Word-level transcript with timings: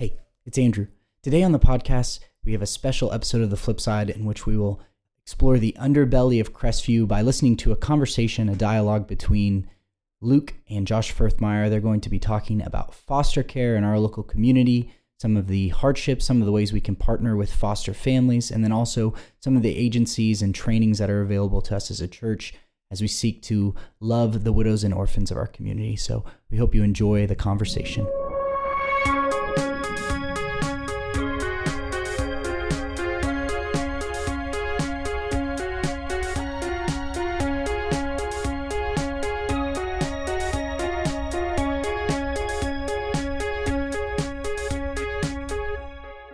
Hey, 0.00 0.16
it's 0.46 0.56
Andrew. 0.56 0.86
Today 1.22 1.42
on 1.42 1.52
the 1.52 1.58
podcast, 1.58 2.20
we 2.42 2.52
have 2.52 2.62
a 2.62 2.66
special 2.66 3.12
episode 3.12 3.42
of 3.42 3.50
The 3.50 3.58
Flip 3.58 3.78
Side 3.78 4.08
in 4.08 4.24
which 4.24 4.46
we 4.46 4.56
will 4.56 4.80
explore 5.20 5.58
the 5.58 5.76
underbelly 5.78 6.40
of 6.40 6.54
Crestview 6.54 7.06
by 7.06 7.20
listening 7.20 7.54
to 7.58 7.72
a 7.72 7.76
conversation, 7.76 8.48
a 8.48 8.56
dialogue 8.56 9.06
between 9.06 9.68
Luke 10.22 10.54
and 10.70 10.86
Josh 10.86 11.14
Firthmeyer. 11.14 11.68
They're 11.68 11.80
going 11.80 12.00
to 12.00 12.08
be 12.08 12.18
talking 12.18 12.62
about 12.62 12.94
foster 12.94 13.42
care 13.42 13.76
in 13.76 13.84
our 13.84 13.98
local 13.98 14.22
community, 14.22 14.90
some 15.18 15.36
of 15.36 15.48
the 15.48 15.68
hardships, 15.68 16.24
some 16.24 16.40
of 16.40 16.46
the 16.46 16.52
ways 16.52 16.72
we 16.72 16.80
can 16.80 16.96
partner 16.96 17.36
with 17.36 17.52
foster 17.52 17.92
families, 17.92 18.50
and 18.50 18.64
then 18.64 18.72
also 18.72 19.12
some 19.40 19.54
of 19.54 19.60
the 19.60 19.76
agencies 19.76 20.40
and 20.40 20.54
trainings 20.54 20.96
that 20.96 21.10
are 21.10 21.20
available 21.20 21.60
to 21.60 21.76
us 21.76 21.90
as 21.90 22.00
a 22.00 22.08
church 22.08 22.54
as 22.90 23.02
we 23.02 23.06
seek 23.06 23.42
to 23.42 23.74
love 24.00 24.44
the 24.44 24.52
widows 24.54 24.82
and 24.82 24.94
orphans 24.94 25.30
of 25.30 25.36
our 25.36 25.46
community. 25.46 25.94
So 25.94 26.24
we 26.50 26.56
hope 26.56 26.74
you 26.74 26.82
enjoy 26.82 27.26
the 27.26 27.36
conversation. 27.36 28.06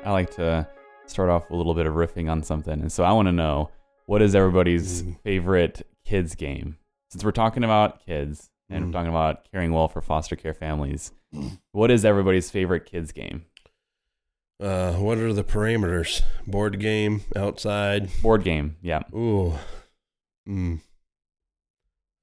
I 0.07 0.13
like 0.13 0.31
to 0.37 0.67
start 1.07 1.31
off 1.31 1.51
a 1.51 1.57
little 1.57 1.75
bit 1.75 1.87
of 1.87 1.95
riffing 1.95 2.31
on 2.31 2.43
something. 2.43 2.81
And 2.81 2.91
so 2.93 3.05
I 3.05 3.13
want 3.13 3.27
to 3.27 3.33
know 3.33 3.71
what 4.07 4.23
is 4.23 4.35
everybody's 4.35 5.03
Mm. 5.03 5.21
favorite 5.23 5.87
kids 6.05 6.35
game? 6.37 6.79
Since 7.11 7.25
we're 7.25 7.33
talking 7.33 7.65
about 7.65 8.05
kids 8.07 8.49
and 8.71 8.85
Mm. 8.85 8.87
we're 8.87 8.93
talking 8.93 9.11
about 9.11 9.51
caring 9.51 9.73
well 9.73 9.89
for 9.89 10.01
foster 10.01 10.37
care 10.37 10.55
families, 10.55 11.13
what 11.73 11.91
is 11.91 12.05
everybody's 12.05 12.51
favorite 12.51 12.87
kids 12.87 13.11
game? 13.13 13.47
Uh, 14.61 14.93
what 14.95 15.19
are 15.19 15.33
the 15.33 15.45
parameters? 15.45 16.23
Board 16.47 16.79
game, 16.81 17.23
outside. 17.35 18.09
Board 18.23 18.43
game. 18.45 18.77
Yeah. 18.83 19.03
Ooh. 19.15 19.55
Hmm. 20.47 20.77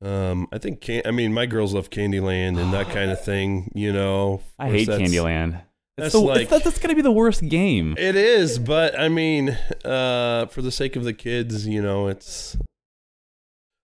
Um, 0.02 0.48
I 0.52 0.58
think 0.58 0.82
can- 0.82 1.04
I 1.06 1.12
mean 1.12 1.34
my 1.34 1.46
girls 1.46 1.74
love 1.74 1.90
Candyland 1.90 2.58
and 2.60 2.74
that 2.74 2.88
kind 2.96 3.12
of 3.12 3.24
thing. 3.24 3.72
You 3.76 3.94
know, 3.94 4.42
I 4.58 4.70
hate 4.70 4.88
Candyland. 4.88 5.62
That's 5.98 6.16
like- 6.16 6.50
that's 6.50 6.80
going 6.80 6.90
to 6.90 6.96
be 6.96 7.02
the 7.02 7.12
worst 7.12 7.48
game. 7.48 7.96
It 7.98 8.16
is, 8.16 8.60
but 8.60 9.00
I 9.00 9.10
mean, 9.10 9.58
uh, 9.86 10.48
for 10.48 10.62
the 10.62 10.72
sake 10.72 10.96
of 10.96 11.04
the 11.04 11.14
kids, 11.14 11.68
you 11.68 11.82
know, 11.82 12.08
it's. 12.08 12.58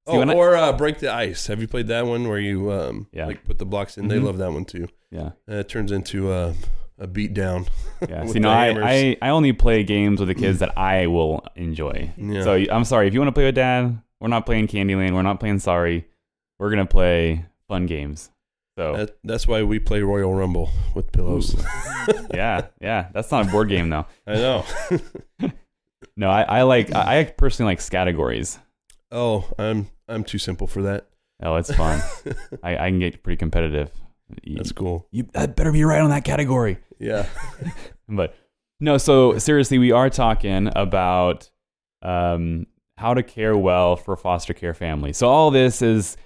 See, 0.07 0.15
Oh, 0.15 0.21
I- 0.21 0.33
or 0.33 0.55
uh, 0.55 0.73
break 0.73 0.99
the 0.99 1.13
ice. 1.13 1.45
Have 1.47 1.61
you 1.61 1.67
played 1.67 1.87
that 1.87 2.07
one 2.07 2.27
where 2.27 2.39
you 2.39 2.71
um 2.71 3.07
Yeah. 3.13 3.27
like 3.27 3.43
put 3.43 3.59
the 3.59 3.65
blocks 3.65 3.97
in? 3.97 4.07
They 4.07 4.17
Mhm. 4.17 4.23
love 4.23 4.37
that 4.39 4.51
one 4.51 4.65
too. 4.65 4.87
Yeah. 5.11 5.31
It 5.47 5.69
turns 5.69 5.91
into 5.91 6.31
a 6.33 6.55
a 6.97 7.07
beat 7.07 7.33
down. 7.33 7.65
Yeah. 8.09 8.25
See, 8.27 8.39
no, 8.39 8.49
I. 8.49 8.69
I, 8.81 9.17
I 9.21 9.29
only 9.29 9.51
play 9.53 9.83
games 9.83 10.19
with 10.21 10.29
the 10.29 10.35
kids 10.35 10.59
that 10.59 10.77
I 10.77 11.07
will 11.07 11.45
enjoy. 11.57 12.11
Yeah. 12.17 12.43
So 12.43 12.53
I'm 12.71 12.85
sorry. 12.85 13.07
If 13.07 13.13
you 13.13 13.19
want 13.19 13.27
to 13.27 13.33
play 13.33 13.43
with 13.45 13.55
dad, 13.55 14.01
we're 14.21 14.29
not 14.29 14.45
playing 14.45 14.67
Candyland. 14.67 15.13
We're 15.13 15.21
not 15.21 15.39
playing 15.39 15.59
Sorry. 15.59 16.07
We're 16.57 16.69
going 16.69 16.79
to 16.85 16.89
play 16.89 17.45
fun 17.67 17.85
games. 17.87 18.31
So. 18.79 18.95
That, 18.95 19.17
that's 19.25 19.45
why 19.45 19.63
we 19.63 19.77
play 19.77 20.01
Royal 20.03 20.33
Rumble 20.33 20.69
with 20.95 21.11
pillows. 21.11 21.53
yeah, 22.33 22.67
yeah. 22.79 23.09
That's 23.13 23.29
not 23.29 23.49
a 23.49 23.51
board 23.51 23.67
game 23.67 23.89
though. 23.89 24.05
I 24.25 24.35
know. 24.35 24.65
No, 26.15 26.29
I, 26.29 26.41
I 26.41 26.61
like 26.63 26.93
I 26.93 27.19
I 27.19 27.23
personally 27.25 27.71
like 27.71 27.89
categories. 27.89 28.59
oh, 29.11 29.49
I'm 29.57 29.89
I'm 30.07 30.25
too 30.25 30.37
simple 30.37 30.67
for 30.67 30.81
that. 30.83 31.07
Oh, 31.41 31.55
it's 31.55 31.73
fun. 31.73 32.01
I, 32.63 32.75
I 32.75 32.89
can 32.89 32.99
get 32.99 33.23
pretty 33.23 33.37
competitive. 33.37 33.91
That's 34.45 34.73
cool. 34.73 35.07
You 35.11 35.27
that 35.33 35.55
better 35.55 35.71
be 35.71 35.83
right 35.85 36.01
on 36.01 36.09
that 36.09 36.25
category. 36.25 36.79
Yeah. 36.99 37.25
But 38.09 38.35
no, 38.81 38.97
so 38.97 39.37
seriously, 39.37 39.77
we 39.77 39.91
are 39.91 40.09
talking 40.09 40.69
about 40.75 41.49
um, 42.01 42.65
how 42.97 43.13
to 43.13 43.23
care 43.23 43.55
well 43.55 43.95
for 43.95 44.17
foster 44.17 44.53
care 44.53 44.73
families. 44.73 45.17
So 45.17 45.29
all 45.29 45.51
this 45.51 45.81
is 45.81 46.17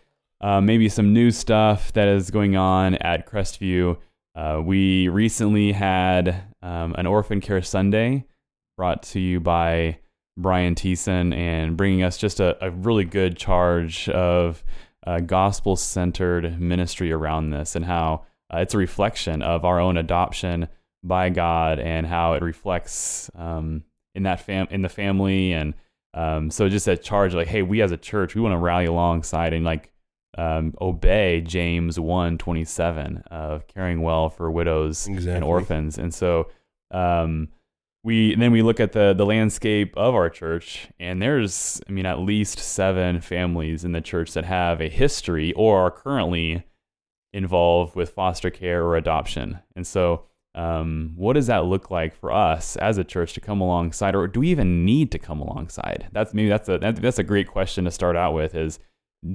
uh, 0.44 0.60
maybe 0.60 0.90
some 0.90 1.14
new 1.14 1.32
stuff 1.32 1.94
that 1.94 2.10
is 2.10 2.30
going 2.30 2.58
on 2.58 2.96
at 2.96 3.26
Crestview. 3.26 3.98
Uh, 4.36 4.62
we 4.64 5.08
recently 5.08 5.72
had 5.72 6.44
um, 6.62 6.94
an 6.98 7.08
Orphan 7.08 7.40
Care 7.40 7.62
Sunday 7.62 8.26
brought 8.76 9.04
to 9.04 9.22
you 9.22 9.40
by 9.40 10.00
Brian 10.36 10.76
Thiessen 10.76 11.34
and 11.34 11.78
bringing 11.78 12.04
us 12.04 12.18
just 12.18 12.42
a, 12.42 12.58
a 12.64 12.72
really 12.72 13.06
good 13.06 13.38
charge 13.38 14.10
of 14.10 14.66
uh, 15.08 15.22
gospel 15.22 15.78
centered 15.78 16.60
ministry 16.60 17.14
around 17.14 17.52
this 17.52 17.78
and 17.78 17.86
how 17.86 18.26
uh, 18.54 18.58
it's 18.58 18.74
a 18.74 18.78
reflection 18.78 19.42
of 19.42 19.64
our 19.64 19.80
own 19.80 19.96
adoption 19.96 20.68
by 21.06 21.30
God 21.30 21.80
and 21.80 22.06
how 22.06 22.34
it 22.34 22.42
reflects 22.42 23.32
um, 23.36 23.84
in 24.14 24.24
that 24.24 24.42
fam 24.42 24.68
in 24.72 24.82
the 24.82 24.90
family 24.90 25.54
and 25.54 25.74
um, 26.14 26.52
so 26.52 26.68
just 26.68 26.88
a 26.88 26.98
charge 26.98 27.34
like 27.34 27.48
hey 27.48 27.62
we 27.62 27.82
as 27.82 27.92
a 27.92 27.98
church 27.98 28.36
we 28.36 28.42
want 28.42 28.54
to 28.54 28.58
rally 28.58 28.86
alongside 28.86 29.54
and 29.54 29.66
like 29.66 29.93
um, 30.38 30.74
obey 30.82 31.42
James 31.42 32.00
1 32.00 32.38
27 32.38 33.24
of 33.30 33.68
caring 33.68 34.02
well 34.02 34.30
for 34.30 34.50
widows 34.50 35.08
and 35.08 35.44
orphans. 35.44 35.98
And 35.98 36.14
so 36.14 36.50
um, 36.92 37.50
we 38.04 38.34
and 38.34 38.42
then 38.42 38.52
we 38.52 38.62
look 38.62 38.80
at 38.80 38.92
the 38.92 39.14
the 39.14 39.26
landscape 39.26 39.94
of 39.96 40.14
our 40.14 40.30
church 40.30 40.90
and 41.00 41.22
there's 41.22 41.82
I 41.88 41.92
mean 41.92 42.06
at 42.06 42.20
least 42.20 42.60
seven 42.60 43.22
families 43.22 43.86
in 43.86 43.92
the 43.92 44.02
church 44.02 44.34
that 44.34 44.46
have 44.46 44.82
a 44.82 44.90
history 44.90 45.54
or 45.54 45.80
are 45.80 45.92
currently 45.92 46.64
involved 47.32 47.96
with 47.96 48.12
foster 48.12 48.50
care 48.50 48.84
or 48.84 48.96
adoption. 48.96 49.60
And 49.76 49.88
so 49.88 50.26
um, 50.56 51.14
what 51.16 51.34
does 51.34 51.48
that 51.48 51.66
look 51.66 51.90
like 51.90 52.14
for 52.14 52.32
us 52.32 52.76
as 52.78 53.00
a 53.00 53.04
church 53.04 53.34
to 53.34 53.42
come 53.42 53.60
alongside 53.60 54.14
or 54.14 54.28
do 54.28 54.42
we 54.42 54.50
even 54.50 54.86
need 54.86 55.12
to 55.12 55.20
come 55.20 55.40
alongside? 55.40 56.08
That's 56.12 56.34
maybe 56.34 56.50
that's 56.50 56.70
a 56.70 56.78
that's 56.78 57.20
a 57.20 57.24
great 57.24 57.48
question 57.48 57.86
to 57.86 57.92
start 57.92 58.16
out 58.16 58.34
with 58.34 58.54
is 58.54 58.80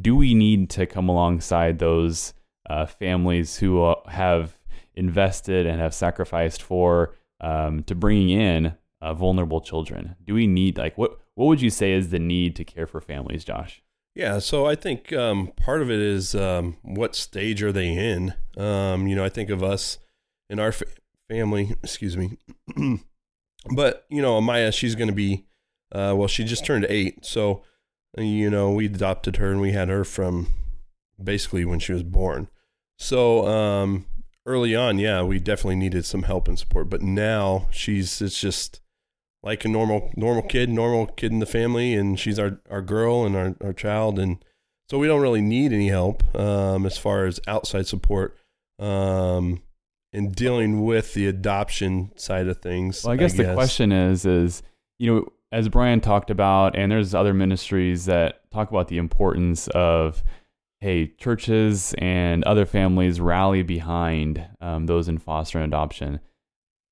do 0.00 0.14
we 0.14 0.34
need 0.34 0.70
to 0.70 0.86
come 0.86 1.08
alongside 1.08 1.78
those 1.78 2.34
uh, 2.68 2.86
families 2.86 3.56
who 3.56 3.82
uh, 3.82 3.94
have 4.08 4.58
invested 4.94 5.66
and 5.66 5.80
have 5.80 5.94
sacrificed 5.94 6.62
for 6.62 7.14
um, 7.40 7.82
to 7.84 7.94
bringing 7.94 8.30
in 8.30 8.74
uh, 9.00 9.14
vulnerable 9.14 9.60
children 9.60 10.16
do 10.24 10.34
we 10.34 10.46
need 10.46 10.76
like 10.76 10.98
what 10.98 11.18
what 11.34 11.46
would 11.46 11.62
you 11.62 11.70
say 11.70 11.92
is 11.92 12.10
the 12.10 12.18
need 12.18 12.56
to 12.56 12.64
care 12.64 12.86
for 12.86 13.00
families 13.00 13.44
josh 13.44 13.82
Yeah, 14.14 14.40
so 14.40 14.66
I 14.66 14.74
think 14.74 15.12
um, 15.12 15.52
part 15.54 15.80
of 15.80 15.90
it 15.92 16.00
is 16.00 16.34
um, 16.34 16.76
what 16.82 17.14
stage 17.14 17.62
are 17.62 17.70
they 17.70 17.88
in? 17.88 18.34
Um, 18.56 19.06
you 19.06 19.14
know, 19.14 19.24
I 19.24 19.28
think 19.28 19.48
of 19.48 19.62
us 19.62 19.98
in 20.50 20.58
our 20.58 20.72
fa- 20.72 20.86
family, 21.28 21.76
excuse 21.84 22.16
me. 22.16 22.36
but, 23.72 24.06
you 24.08 24.20
know, 24.20 24.40
Amaya, 24.40 24.72
she's 24.72 24.96
going 24.96 25.08
to 25.08 25.14
be, 25.14 25.44
uh, 25.92 26.14
well, 26.16 26.26
she 26.26 26.42
just 26.42 26.66
turned 26.66 26.84
eight. 26.88 27.24
So, 27.24 27.62
you 28.16 28.50
know, 28.50 28.70
we 28.70 28.86
adopted 28.86 29.36
her 29.36 29.50
and 29.50 29.60
we 29.60 29.72
had 29.72 29.88
her 29.88 30.04
from 30.04 30.48
basically 31.22 31.64
when 31.64 31.78
she 31.78 31.92
was 31.92 32.02
born. 32.02 32.48
So, 32.98 33.46
um, 33.46 34.06
early 34.46 34.74
on, 34.74 34.98
yeah, 34.98 35.22
we 35.22 35.38
definitely 35.38 35.76
needed 35.76 36.04
some 36.04 36.24
help 36.24 36.48
and 36.48 36.58
support. 36.58 36.88
But 36.88 37.02
now 37.02 37.68
she's, 37.70 38.22
it's 38.22 38.40
just, 38.40 38.80
like 39.42 39.64
a 39.64 39.68
normal 39.68 40.10
normal 40.16 40.42
kid, 40.42 40.68
normal 40.68 41.06
kid 41.06 41.30
in 41.30 41.38
the 41.38 41.46
family, 41.46 41.94
and 41.94 42.18
she's 42.18 42.38
our, 42.38 42.60
our 42.68 42.82
girl 42.82 43.24
and 43.24 43.36
our, 43.36 43.54
our 43.62 43.72
child, 43.72 44.18
and 44.18 44.44
so 44.90 44.98
we 44.98 45.06
don't 45.06 45.20
really 45.20 45.40
need 45.40 45.72
any 45.72 45.88
help 45.88 46.24
um, 46.36 46.84
as 46.84 46.98
far 46.98 47.26
as 47.26 47.38
outside 47.46 47.86
support 47.86 48.36
um, 48.78 49.62
in 50.12 50.32
dealing 50.32 50.84
with 50.84 51.14
the 51.14 51.26
adoption 51.26 52.10
side 52.16 52.48
of 52.48 52.58
things. 52.60 53.04
Well, 53.04 53.12
I 53.12 53.16
guess, 53.16 53.34
the 53.34 53.54
question 53.54 53.92
is, 53.92 54.26
is 54.26 54.62
you 54.98 55.14
know, 55.14 55.32
as 55.50 55.68
Brian 55.68 56.00
talked 56.00 56.30
about, 56.30 56.76
and 56.76 56.92
there's 56.92 57.14
other 57.14 57.32
ministries 57.32 58.04
that 58.04 58.50
talk 58.50 58.70
about 58.70 58.88
the 58.88 58.98
importance 58.98 59.68
of, 59.68 60.22
hey, 60.80 61.08
churches 61.18 61.94
and 61.98 62.44
other 62.44 62.66
families 62.66 63.20
rally 63.20 63.62
behind 63.62 64.46
um, 64.60 64.86
those 64.86 65.08
in 65.08 65.18
foster 65.18 65.58
and 65.58 65.72
adoption. 65.72 66.20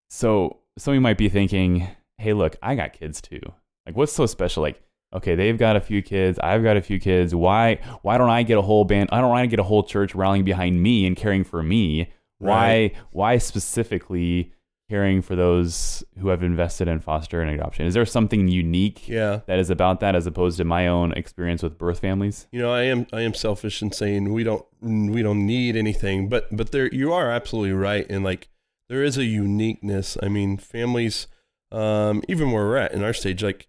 So 0.09 0.59
some 0.79 0.93
of 0.93 0.97
you 0.97 1.01
might 1.01 1.19
be 1.19 1.29
thinking, 1.29 1.87
hey, 2.19 2.33
look, 2.33 2.57
I 2.63 2.75
got 2.75 2.95
kids 2.95 3.21
too. 3.21 3.41
Like, 3.85 3.97
what's 3.97 4.13
so 4.13 4.27
special? 4.27 4.63
Like, 4.63 4.81
okay, 5.15 5.35
they've 5.35 5.59
got 5.59 5.77
a 5.77 5.81
few 5.81 6.03
kids, 6.03 6.39
I've 6.39 6.63
got 6.63 6.77
a 6.77 6.83
few 6.83 6.99
kids. 6.99 7.35
Why, 7.35 7.79
why 8.03 8.19
don't 8.19 8.31
I 8.31 8.43
get 8.43 8.59
a 8.59 8.63
whole 8.63 8.85
band? 8.85 9.11
I 9.13 9.21
don't 9.21 9.31
want 9.31 9.45
to 9.45 9.49
get 9.49 9.61
a 9.61 9.65
whole 9.65 9.83
church 9.83 10.15
rallying 10.15 10.45
behind 10.45 10.83
me 10.83 11.07
and 11.07 11.17
caring 11.17 11.45
for 11.45 11.63
me. 11.63 12.11
Why, 12.39 12.93
why 13.13 13.39
specifically 13.39 14.53
caring 14.89 15.21
for 15.21 15.35
those 15.35 16.05
who 16.19 16.29
have 16.29 16.43
invested 16.43 16.87
in 16.89 17.01
foster 17.01 17.41
and 17.41 17.51
adoption? 17.51 17.87
Is 17.87 17.95
there 17.95 18.07
something 18.07 18.49
unique 18.49 19.09
Yeah, 19.09 19.41
that 19.47 19.59
is 19.59 19.71
about 19.71 20.01
that 20.01 20.15
as 20.15 20.27
opposed 20.27 20.59
to 20.59 20.65
my 20.65 20.87
own 20.87 21.13
experience 21.13 21.63
with 21.63 21.79
birth 21.79 21.99
families? 22.01 22.47
you 22.53 22.61
know, 22.61 22.73
I 22.73 22.83
am 22.83 23.07
I 23.13 23.23
am 23.23 23.35
selfish 23.35 23.83
in 23.83 23.93
saying 23.93 24.33
we 24.33 24.45
don't 24.45 24.65
we 24.81 25.23
don't 25.23 25.45
need 25.45 25.77
anything, 25.77 26.29
but 26.29 26.55
but 26.57 26.73
there 26.73 26.89
you 26.93 27.13
are 27.13 27.31
absolutely 27.31 27.73
right, 27.73 28.07
and 28.09 28.23
like 28.25 28.49
there 28.89 29.03
is 29.03 29.19
a 29.19 29.25
uniqueness. 29.25 30.17
I 30.23 30.29
mean, 30.29 30.57
families, 30.59 31.27
um, 31.73 32.23
even 32.29 32.53
where 32.53 32.65
we're 32.65 32.77
at 32.77 32.93
in 32.93 33.03
our 33.03 33.13
stage, 33.13 33.43
like 33.43 33.67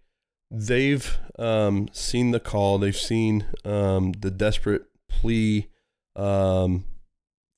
they've 0.50 1.18
um, 1.38 1.88
seen 1.92 2.30
the 2.30 2.40
call, 2.40 2.78
they've 2.78 2.96
seen 2.96 3.44
um, 3.64 4.12
the 4.12 4.30
desperate 4.30 4.84
plea 5.08 5.66
um, 6.14 6.84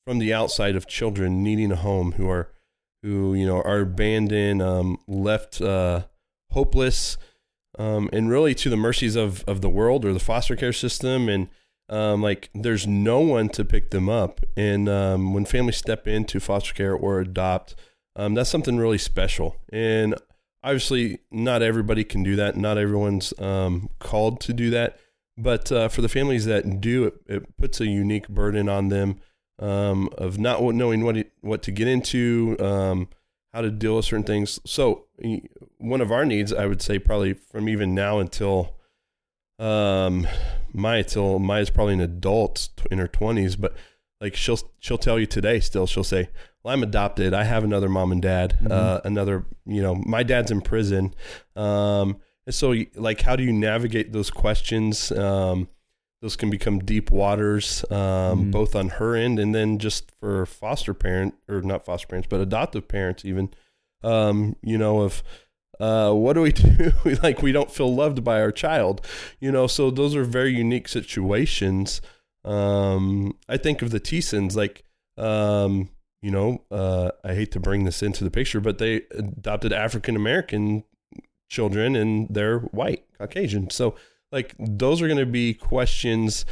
from 0.06 0.18
the 0.18 0.32
outside 0.32 0.74
of 0.76 0.86
children 0.86 1.42
needing 1.42 1.70
a 1.70 1.76
home 1.76 2.12
who 2.12 2.28
are 2.28 2.50
who 3.02 3.34
you 3.34 3.46
know 3.46 3.62
are 3.62 3.80
abandoned, 3.80 4.62
um, 4.62 4.98
left 5.06 5.60
uh, 5.60 6.02
hopeless, 6.50 7.16
um, 7.78 8.08
and 8.12 8.30
really 8.30 8.54
to 8.56 8.70
the 8.70 8.76
mercies 8.76 9.16
of 9.16 9.44
of 9.46 9.60
the 9.60 9.68
world 9.68 10.04
or 10.04 10.12
the 10.12 10.20
foster 10.20 10.56
care 10.56 10.72
system, 10.72 11.28
and 11.28 11.48
um, 11.88 12.22
like 12.22 12.50
there's 12.54 12.86
no 12.86 13.20
one 13.20 13.48
to 13.50 13.64
pick 13.64 13.90
them 13.90 14.08
up. 14.08 14.40
And 14.56 14.88
um, 14.88 15.34
when 15.34 15.44
families 15.44 15.76
step 15.76 16.06
into 16.06 16.40
foster 16.40 16.72
care 16.72 16.94
or 16.94 17.20
adopt, 17.20 17.74
um, 18.16 18.34
that's 18.34 18.50
something 18.50 18.78
really 18.78 18.98
special. 18.98 19.56
And 19.72 20.14
obviously, 20.62 21.20
not 21.30 21.62
everybody 21.62 22.04
can 22.04 22.22
do 22.22 22.36
that. 22.36 22.56
Not 22.56 22.78
everyone's 22.78 23.32
um, 23.38 23.90
called 23.98 24.40
to 24.42 24.52
do 24.52 24.70
that. 24.70 24.98
But 25.36 25.72
uh, 25.72 25.88
for 25.88 26.02
the 26.02 26.08
families 26.08 26.44
that 26.44 26.80
do, 26.80 27.04
it, 27.04 27.14
it 27.26 27.56
puts 27.56 27.80
a 27.80 27.86
unique 27.86 28.28
burden 28.28 28.68
on 28.68 28.88
them 28.88 29.20
um, 29.60 30.08
of 30.18 30.38
not 30.38 30.60
knowing 30.62 31.04
what 31.04 31.16
it, 31.16 31.32
what 31.42 31.62
to 31.62 31.70
get 31.70 31.86
into, 31.86 32.56
um, 32.58 33.08
how 33.52 33.60
to 33.60 33.70
deal 33.70 33.96
with 33.96 34.06
certain 34.06 34.24
things. 34.24 34.58
So 34.64 35.04
one 35.78 36.00
of 36.00 36.10
our 36.10 36.24
needs, 36.24 36.52
I 36.52 36.66
would 36.66 36.82
say, 36.82 36.98
probably 36.98 37.34
from 37.34 37.68
even 37.68 37.94
now 37.94 38.18
until 38.18 38.74
um, 39.58 40.26
Maya 40.72 41.04
till 41.04 41.38
Maya's 41.38 41.70
probably 41.70 41.94
an 41.94 42.00
adult 42.00 42.70
in 42.90 42.98
her 42.98 43.08
twenties, 43.08 43.56
but 43.56 43.74
like 44.20 44.34
she'll 44.34 44.58
she'll 44.78 44.98
tell 44.98 45.18
you 45.18 45.26
today 45.26 45.60
still 45.60 45.86
she'll 45.86 46.04
say, 46.04 46.30
"Well, 46.62 46.72
I'm 46.72 46.82
adopted. 46.82 47.34
I 47.34 47.44
have 47.44 47.62
another 47.62 47.88
mom 47.88 48.12
and 48.12 48.22
dad. 48.22 48.56
Mm-hmm. 48.58 48.72
Uh, 48.72 49.00
another, 49.04 49.44
you 49.66 49.82
know, 49.82 49.94
my 49.94 50.22
dad's 50.22 50.50
in 50.50 50.62
prison." 50.62 51.14
Um, 51.54 52.16
and 52.46 52.54
so, 52.54 52.74
like, 52.94 53.20
how 53.20 53.36
do 53.36 53.42
you 53.42 53.52
navigate 53.52 54.12
those 54.12 54.30
questions? 54.30 55.12
Um, 55.12 55.68
those 56.22 56.36
can 56.36 56.50
become 56.50 56.80
deep 56.80 57.10
waters, 57.10 57.84
um, 57.90 57.96
mm-hmm. 57.96 58.50
both 58.50 58.76
on 58.76 58.90
her 58.90 59.14
end 59.14 59.38
and 59.38 59.54
then 59.54 59.78
just 59.78 60.10
for 60.20 60.44
foster 60.44 60.92
parent 60.92 61.34
or 61.48 61.62
not 61.62 61.84
foster 61.84 62.06
parents, 62.06 62.28
but 62.28 62.40
adoptive 62.40 62.88
parents, 62.88 63.24
even. 63.24 63.50
Um, 64.02 64.56
you 64.62 64.78
know, 64.78 65.00
of 65.00 65.22
uh, 65.80 66.12
what 66.12 66.34
do 66.34 66.42
we 66.42 66.52
do? 66.52 66.92
like, 67.22 67.42
we 67.42 67.52
don't 67.52 67.70
feel 67.70 67.94
loved 67.94 68.22
by 68.22 68.40
our 68.40 68.52
child, 68.52 69.06
you 69.40 69.50
know. 69.50 69.66
So 69.66 69.90
those 69.90 70.14
are 70.14 70.24
very 70.24 70.54
unique 70.54 70.88
situations. 70.88 72.00
Um, 72.44 73.36
I 73.48 73.56
think 73.56 73.82
of 73.82 73.90
the 73.90 74.00
Thiessens, 74.00 74.54
like, 74.54 74.84
um, 75.16 75.90
you 76.22 76.30
know, 76.30 76.64
uh, 76.70 77.10
I 77.24 77.34
hate 77.34 77.50
to 77.52 77.60
bring 77.60 77.84
this 77.84 78.02
into 78.02 78.24
the 78.24 78.30
picture, 78.30 78.60
but 78.60 78.78
they 78.78 79.02
adopted 79.12 79.72
African 79.72 80.16
American 80.16 80.84
children 81.48 81.96
and 81.96 82.28
they're 82.30 82.60
white, 82.60 83.04
Caucasian. 83.18 83.70
So 83.70 83.96
like 84.32 84.54
those 84.58 85.02
are 85.02 85.06
going 85.06 85.18
to 85.18 85.26
be 85.26 85.54
questions 85.54 86.44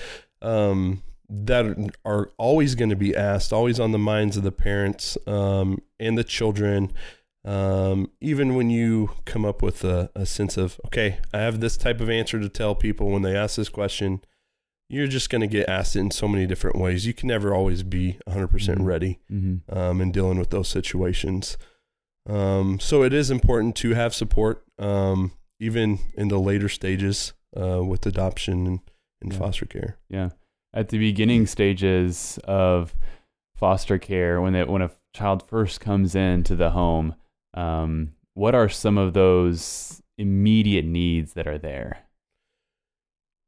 um, 0.42 1.02
that 1.28 1.92
are 2.04 2.30
always 2.38 2.74
going 2.74 2.90
to 2.90 2.96
be 2.96 3.14
asked, 3.14 3.52
always 3.52 3.78
on 3.78 3.92
the 3.92 3.98
minds 3.98 4.36
of 4.36 4.42
the 4.42 4.52
parents 4.52 5.18
um, 5.26 5.80
and 6.00 6.16
the 6.16 6.24
children. 6.24 6.92
Um, 7.44 8.10
even 8.20 8.56
when 8.56 8.68
you 8.70 9.10
come 9.24 9.44
up 9.44 9.62
with 9.62 9.84
a, 9.84 10.10
a, 10.14 10.26
sense 10.26 10.56
of, 10.56 10.80
okay, 10.86 11.18
I 11.32 11.38
have 11.38 11.60
this 11.60 11.76
type 11.76 12.00
of 12.00 12.10
answer 12.10 12.40
to 12.40 12.48
tell 12.48 12.74
people 12.74 13.10
when 13.10 13.22
they 13.22 13.36
ask 13.36 13.56
this 13.56 13.68
question, 13.68 14.20
you're 14.90 15.06
just 15.06 15.30
going 15.30 15.40
to 15.40 15.46
get 15.46 15.68
asked 15.68 15.96
it 15.96 16.00
in 16.00 16.10
so 16.10 16.26
many 16.28 16.46
different 16.46 16.76
ways. 16.76 17.06
You 17.06 17.14
can 17.14 17.28
never 17.28 17.54
always 17.54 17.82
be 17.82 18.18
100% 18.28 18.48
mm 18.48 18.76
hmm 18.76 18.84
ready 18.84 19.20
mm-hmm. 19.30 19.78
um, 19.78 20.00
in 20.00 20.12
dealing 20.12 20.38
with 20.38 20.50
those 20.50 20.68
situations. 20.68 21.56
Um, 22.28 22.80
so 22.80 23.02
it 23.02 23.14
is 23.14 23.30
important 23.30 23.76
to 23.76 23.94
have 23.94 24.14
support, 24.14 24.64
um, 24.78 25.32
even 25.60 26.00
in 26.14 26.28
the 26.28 26.38
later 26.38 26.68
stages 26.68 27.32
uh, 27.56 27.82
with 27.84 28.06
adoption 28.06 28.66
and, 28.66 28.80
and 29.20 29.32
yeah. 29.32 29.38
foster 29.38 29.66
care. 29.66 29.96
Yeah, 30.08 30.30
at 30.72 30.88
the 30.88 30.98
beginning 30.98 31.46
stages 31.46 32.38
of 32.44 32.94
foster 33.56 33.98
care, 33.98 34.40
when 34.40 34.54
it, 34.54 34.68
when 34.68 34.82
a 34.82 34.90
child 35.14 35.42
first 35.48 35.80
comes 35.80 36.14
into 36.14 36.56
the 36.56 36.70
home, 36.70 37.14
um, 37.54 38.12
what 38.34 38.54
are 38.54 38.68
some 38.68 38.98
of 38.98 39.14
those 39.14 40.02
immediate 40.16 40.84
needs 40.84 41.32
that 41.34 41.46
are 41.46 41.58
there? 41.58 42.04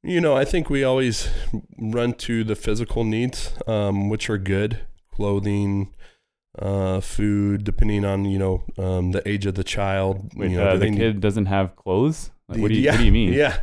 You 0.02 0.20
know, 0.20 0.34
I 0.34 0.46
think 0.46 0.70
we 0.70 0.82
always 0.82 1.28
run 1.78 2.14
to 2.14 2.42
the 2.42 2.56
physical 2.56 3.04
needs, 3.04 3.52
um, 3.66 4.08
which 4.08 4.30
are 4.30 4.38
good 4.38 4.80
clothing, 5.12 5.92
uh, 6.58 7.00
food, 7.00 7.64
depending 7.64 8.04
on 8.04 8.24
you 8.24 8.38
know 8.38 8.64
um, 8.78 9.12
the 9.12 9.26
age 9.28 9.44
of 9.44 9.54
the 9.54 9.64
child. 9.64 10.32
Wait, 10.34 10.52
you 10.52 10.56
know, 10.56 10.68
uh, 10.68 10.76
the 10.76 10.86
kid 10.86 11.14
need... 11.14 11.20
doesn't 11.20 11.46
have 11.46 11.76
clothes. 11.76 12.30
Like, 12.48 12.60
what 12.60 12.68
do 12.68 12.74
you 12.74 12.82
yeah, 12.82 12.92
What 12.92 12.98
do 12.98 13.04
you 13.04 13.12
mean? 13.12 13.32
Yeah, 13.34 13.58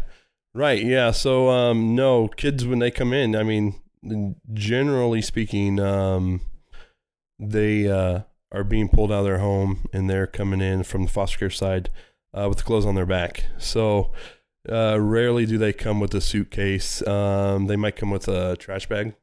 right. 0.57 0.83
Yeah. 0.83 1.11
So 1.11 1.49
um, 1.49 1.95
no, 1.95 2.27
kids 2.27 2.65
when 2.65 2.79
they 2.79 2.91
come 2.91 3.13
in, 3.13 3.35
I 3.35 3.43
mean, 3.43 3.75
generally 4.53 5.21
speaking, 5.21 5.79
um, 5.79 6.41
they 7.39 7.87
uh, 7.89 8.21
are 8.51 8.63
being 8.63 8.89
pulled 8.89 9.11
out 9.11 9.19
of 9.19 9.25
their 9.25 9.39
home 9.39 9.87
and 9.93 10.09
they're 10.09 10.27
coming 10.27 10.61
in 10.61 10.83
from 10.83 11.03
the 11.03 11.09
foster 11.09 11.37
care 11.37 11.49
side 11.49 11.89
uh, 12.33 12.47
with 12.49 12.59
the 12.59 12.63
clothes 12.63 12.85
on 12.85 12.95
their 12.95 13.05
back. 13.05 13.45
So. 13.57 14.11
Uh, 14.69 14.97
rarely 14.99 15.45
do 15.45 15.57
they 15.57 15.71
come 15.71 16.01
with 16.01 16.13
a 16.13 16.19
suitcase. 16.19 17.01
Um, 17.07 17.67
they 17.67 17.77
might 17.77 17.95
come 17.95 18.11
with 18.11 18.27
a 18.27 18.57
trash 18.57 18.85
bag 18.85 19.15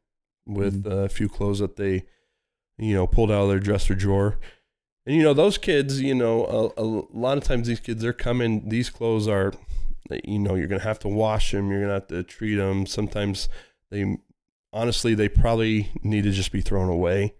with 0.46 0.84
mm-hmm. 0.84 1.00
a 1.00 1.08
few 1.10 1.28
clothes 1.28 1.58
that 1.58 1.76
they 1.76 2.06
you 2.78 2.94
know, 2.94 3.06
pulled 3.06 3.30
out 3.30 3.42
of 3.42 3.48
their 3.48 3.60
dresser 3.60 3.94
drawer. 3.94 4.38
And 5.06 5.14
you 5.16 5.22
know, 5.22 5.34
those 5.34 5.58
kids, 5.58 6.00
you 6.00 6.14
know, 6.14 6.72
a, 6.76 6.80
a 6.80 6.84
lot 6.84 7.38
of 7.38 7.44
times 7.44 7.66
these 7.66 7.80
kids 7.80 8.02
they're 8.02 8.12
coming. 8.12 8.68
These 8.68 8.90
clothes 8.90 9.28
are, 9.28 9.52
you 10.24 10.38
know, 10.38 10.54
you're 10.54 10.66
gonna 10.66 10.82
have 10.82 10.98
to 11.00 11.08
wash 11.08 11.52
them. 11.52 11.70
You're 11.70 11.80
gonna 11.80 11.94
have 11.94 12.06
to 12.08 12.22
treat 12.22 12.56
them. 12.56 12.86
Sometimes 12.86 13.48
they, 13.90 14.18
honestly, 14.72 15.14
they 15.14 15.28
probably 15.28 15.90
need 16.02 16.24
to 16.24 16.30
just 16.30 16.52
be 16.52 16.60
thrown 16.60 16.88
away. 16.88 17.34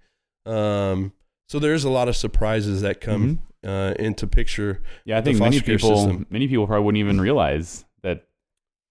Um, 0.47 1.13
so 1.49 1.59
there's 1.59 1.85
a 1.85 1.91
lot 1.91 2.09
of 2.09 2.17
surprises 2.17 2.83
that 2.83 3.01
come 3.01 3.41
mm-hmm. 3.65 3.69
uh, 3.69 3.93
into 3.93 4.27
picture. 4.27 4.83
Yeah, 5.05 5.19
I 5.19 5.21
think 5.21 5.39
many 5.39 5.61
people, 5.61 5.97
system. 5.97 6.27
many 6.31 6.49
people 6.49 6.67
probably 6.67 6.85
wouldn't 6.85 7.01
even 7.01 7.21
realize 7.21 7.85
that 8.03 8.27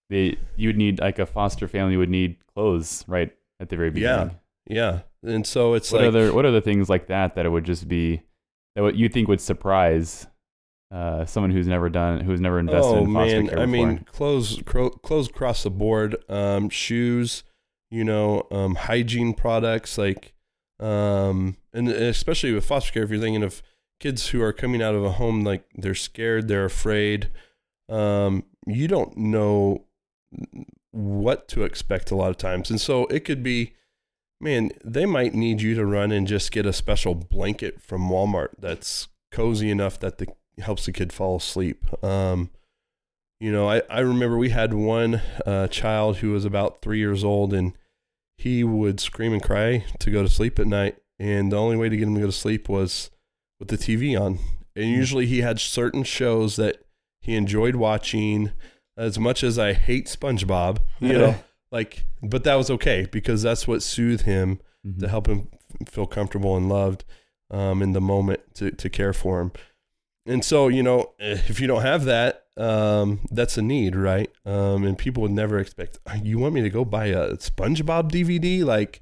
they 0.09 0.37
you 0.55 0.69
would 0.69 0.77
need 0.77 0.99
like 0.99 1.19
a 1.19 1.25
foster 1.25 1.67
family 1.67 1.97
would 1.97 2.09
need 2.09 2.37
clothes 2.53 3.03
right 3.07 3.31
at 3.59 3.69
the 3.69 3.75
very 3.75 3.89
beginning. 3.89 4.39
Yeah, 4.67 5.01
yeah, 5.23 5.31
and 5.31 5.45
so 5.45 5.73
it's 5.73 5.91
what 5.91 6.01
like 6.01 6.07
other 6.09 6.33
what 6.33 6.45
are 6.45 6.51
the 6.51 6.61
things 6.61 6.89
like 6.89 7.07
that 7.07 7.35
that 7.35 7.45
it 7.45 7.49
would 7.49 7.63
just 7.63 7.87
be 7.87 8.21
that 8.75 8.83
what 8.83 8.95
you 8.95 9.09
think 9.09 9.27
would 9.27 9.41
surprise 9.41 10.27
uh, 10.93 11.25
someone 11.25 11.49
who's 11.49 11.67
never 11.67 11.89
done 11.89 12.19
who's 12.19 12.39
never 12.39 12.59
invested 12.59 12.87
oh, 12.87 13.03
in 13.03 13.13
foster 13.13 13.41
man. 13.41 13.47
care 13.47 13.59
I 13.59 13.65
mean, 13.65 13.99
clothes 14.11 14.61
clothes 14.63 15.27
across 15.27 15.63
the 15.63 15.71
board, 15.71 16.15
um, 16.29 16.69
shoes, 16.69 17.43
you 17.89 18.03
know, 18.03 18.47
um, 18.51 18.75
hygiene 18.75 19.33
products 19.33 19.97
like, 19.97 20.33
um, 20.79 21.57
and 21.73 21.87
especially 21.87 22.53
with 22.53 22.65
foster 22.65 22.91
care, 22.91 23.03
if 23.03 23.09
you're 23.09 23.19
thinking 23.19 23.41
of 23.41 23.63
kids 23.99 24.27
who 24.29 24.41
are 24.43 24.53
coming 24.53 24.83
out 24.83 24.93
of 24.93 25.03
a 25.03 25.13
home 25.13 25.43
like 25.43 25.65
they're 25.73 25.95
scared, 25.95 26.47
they're 26.47 26.65
afraid, 26.65 27.31
um, 27.89 28.43
you 28.67 28.87
don't 28.87 29.17
know 29.17 29.85
what 30.91 31.47
to 31.47 31.63
expect 31.63 32.11
a 32.11 32.15
lot 32.15 32.29
of 32.29 32.37
times, 32.37 32.69
and 32.69 32.79
so 32.79 33.07
it 33.07 33.25
could 33.25 33.41
be 33.41 33.73
man, 34.39 34.69
they 34.83 35.05
might 35.05 35.33
need 35.33 35.61
you 35.61 35.73
to 35.73 35.85
run 35.85 36.11
and 36.11 36.27
just 36.27 36.51
get 36.51 36.65
a 36.65 36.73
special 36.73 37.15
blanket 37.15 37.81
from 37.81 38.09
Walmart 38.09 38.49
that's 38.59 39.07
cozy 39.31 39.71
enough 39.71 39.97
that 39.99 40.17
the 40.17 40.27
helps 40.59 40.85
the 40.85 40.91
kid 40.91 41.11
fall 41.11 41.37
asleep. 41.37 41.85
Um, 42.03 42.49
you 43.39 43.51
know, 43.51 43.69
I, 43.69 43.81
I 43.89 43.99
remember 43.99 44.37
we 44.37 44.49
had 44.49 44.73
one 44.73 45.21
uh, 45.45 45.67
child 45.67 46.17
who 46.17 46.31
was 46.31 46.45
about 46.45 46.81
three 46.81 46.99
years 46.99 47.23
old 47.23 47.53
and 47.53 47.73
he 48.37 48.63
would 48.63 48.99
scream 48.99 49.33
and 49.33 49.43
cry 49.43 49.85
to 49.99 50.11
go 50.11 50.23
to 50.23 50.29
sleep 50.29 50.59
at 50.59 50.67
night. 50.67 50.97
And 51.19 51.51
the 51.51 51.57
only 51.57 51.77
way 51.77 51.89
to 51.89 51.97
get 51.97 52.07
him 52.07 52.15
to 52.15 52.21
go 52.21 52.27
to 52.27 52.31
sleep 52.31 52.69
was 52.69 53.11
with 53.59 53.69
the 53.69 53.77
TV 53.77 54.19
on. 54.19 54.39
And 54.75 54.85
hmm. 54.85 54.95
usually 54.95 55.25
he 55.25 55.41
had 55.41 55.59
certain 55.59 56.03
shows 56.03 56.55
that 56.55 56.85
he 57.21 57.35
enjoyed 57.35 57.75
watching. 57.75 58.51
As 58.95 59.17
much 59.17 59.43
as 59.43 59.57
I 59.57 59.73
hate 59.73 60.05
SpongeBob, 60.05 60.77
you 60.99 61.13
know, 61.13 61.35
like 61.71 62.05
but 62.21 62.43
that 62.45 62.55
was 62.55 62.69
okay 62.69 63.07
because 63.11 63.41
that's 63.41 63.67
what 63.67 63.81
soothed 63.81 64.23
him 64.23 64.59
mm-hmm. 64.85 64.99
to 64.99 65.09
help 65.09 65.27
him 65.27 65.49
feel 65.87 66.05
comfortable 66.05 66.55
and 66.55 66.69
loved 66.69 67.03
um, 67.49 67.81
in 67.81 67.93
the 67.93 67.99
moment 67.99 68.41
to, 68.55 68.71
to 68.71 68.89
care 68.89 69.13
for 69.13 69.41
him 69.41 69.51
and 70.25 70.43
so 70.43 70.67
you 70.67 70.83
know 70.83 71.13
if 71.19 71.59
you 71.59 71.67
don't 71.67 71.81
have 71.81 72.05
that 72.05 72.45
um, 72.55 73.19
that's 73.31 73.57
a 73.57 73.61
need 73.61 73.95
right 73.95 74.29
um, 74.45 74.83
and 74.83 74.97
people 74.97 75.21
would 75.21 75.31
never 75.31 75.59
expect 75.59 75.97
you 76.21 76.37
want 76.37 76.53
me 76.53 76.61
to 76.61 76.69
go 76.69 76.85
buy 76.85 77.07
a 77.07 77.33
spongebob 77.37 78.11
dvd 78.11 78.63
like 78.63 79.01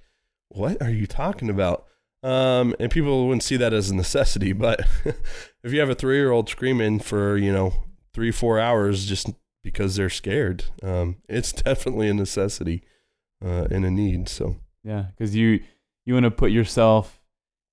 what 0.49 0.81
are 0.81 0.91
you 0.91 1.07
talking 1.07 1.49
about 1.49 1.85
um, 2.23 2.75
and 2.79 2.91
people 2.91 3.27
wouldn't 3.27 3.43
see 3.43 3.57
that 3.57 3.73
as 3.73 3.89
a 3.89 3.95
necessity 3.95 4.53
but 4.53 4.81
if 5.63 5.73
you 5.73 5.79
have 5.79 5.89
a 5.89 5.95
three-year-old 5.95 6.49
screaming 6.49 6.99
for 6.99 7.37
you 7.37 7.51
know 7.51 7.73
three 8.13 8.31
four 8.31 8.59
hours 8.59 9.05
just 9.05 9.29
because 9.63 9.95
they're 9.95 10.09
scared. 10.09 10.65
Um, 10.83 11.17
it's 11.29 11.51
definitely 11.51 12.09
a 12.09 12.13
necessity 12.13 12.83
uh, 13.43 13.67
and 13.71 13.85
a 13.85 13.91
need. 13.91 14.29
So 14.29 14.57
yeah, 14.83 15.05
because 15.15 15.35
you 15.35 15.61
you 16.05 16.13
want 16.13 16.25
to 16.25 16.31
put 16.31 16.51
yourself 16.51 17.20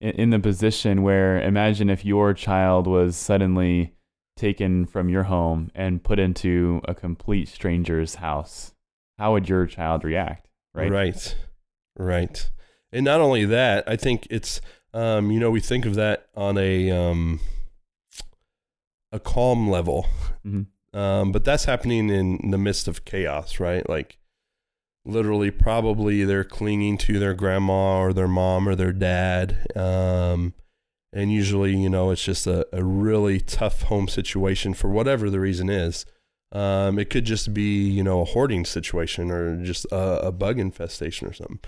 in, 0.01 0.31
the 0.31 0.39
position 0.39 1.03
where 1.03 1.41
imagine 1.41 1.91
if 1.91 2.05
your 2.05 2.35
child 2.35 2.87
was 2.87 3.17
suddenly 3.17 3.95
taken 4.37 4.87
from 4.87 5.09
your 5.09 5.25
home 5.25 5.71
and 5.75 6.03
put 6.05 6.19
into 6.19 6.81
a 6.87 6.95
complete 6.95 7.49
stranger's 7.49 8.17
house. 8.17 8.73
How 9.19 9.33
would 9.33 9.49
your 9.49 9.67
child 9.67 10.05
react? 10.05 10.49
Right. 10.75 10.91
Right. 10.91 11.37
Right. 11.99 12.51
And 12.93 13.05
not 13.05 13.21
only 13.21 13.45
that, 13.47 13.85
I 13.89 13.97
think 13.97 14.27
it's 14.31 14.61
um, 14.95 15.31
you 15.31 15.41
know, 15.41 15.51
we 15.51 15.61
think 15.61 15.85
of 15.85 15.97
that 15.97 16.29
on 16.35 16.57
a 16.57 16.91
um, 16.91 17.41
a 19.13 19.19
calm 19.19 19.69
level, 19.69 20.07
Mhm. 20.47 20.67
um, 20.95 21.33
but 21.33 21.45
that's 21.45 21.65
happening 21.65 22.11
in 22.11 22.51
the 22.51 22.59
midst 22.59 22.89
of 22.89 23.05
chaos, 23.05 23.59
right? 23.61 23.89
Like 23.89 24.18
literally, 25.09 25.51
probably 25.51 26.25
they're 26.25 26.45
clinging 26.45 26.99
to 26.99 27.19
their 27.19 27.35
grandma 27.35 27.99
or 27.99 28.13
their 28.13 28.29
mom 28.29 28.69
or 28.69 28.75
their 28.75 28.93
dad, 28.93 29.67
um, 29.75 30.55
and 31.13 31.33
usually, 31.33 31.75
you 31.75 31.89
know, 31.89 32.11
it's 32.11 32.23
just 32.23 32.47
a, 32.47 32.67
a 32.73 32.85
really 32.85 33.41
tough 33.41 33.83
home 33.83 34.09
situation 34.09 34.75
for 34.75 34.91
whatever 34.91 35.31
the 35.31 35.41
reason 35.41 35.71
is. 35.71 36.05
Um, 36.53 36.99
it 36.99 37.11
could 37.11 37.25
just 37.25 37.53
be, 37.53 37.89
you 37.89 38.03
know, 38.03 38.21
a 38.21 38.25
hoarding 38.25 38.65
situation 38.65 39.31
or 39.31 39.63
just 39.63 39.87
a, 39.87 40.27
a 40.27 40.33
bug 40.33 40.59
infestation 40.59 41.27
or 41.27 41.33
something, 41.33 41.61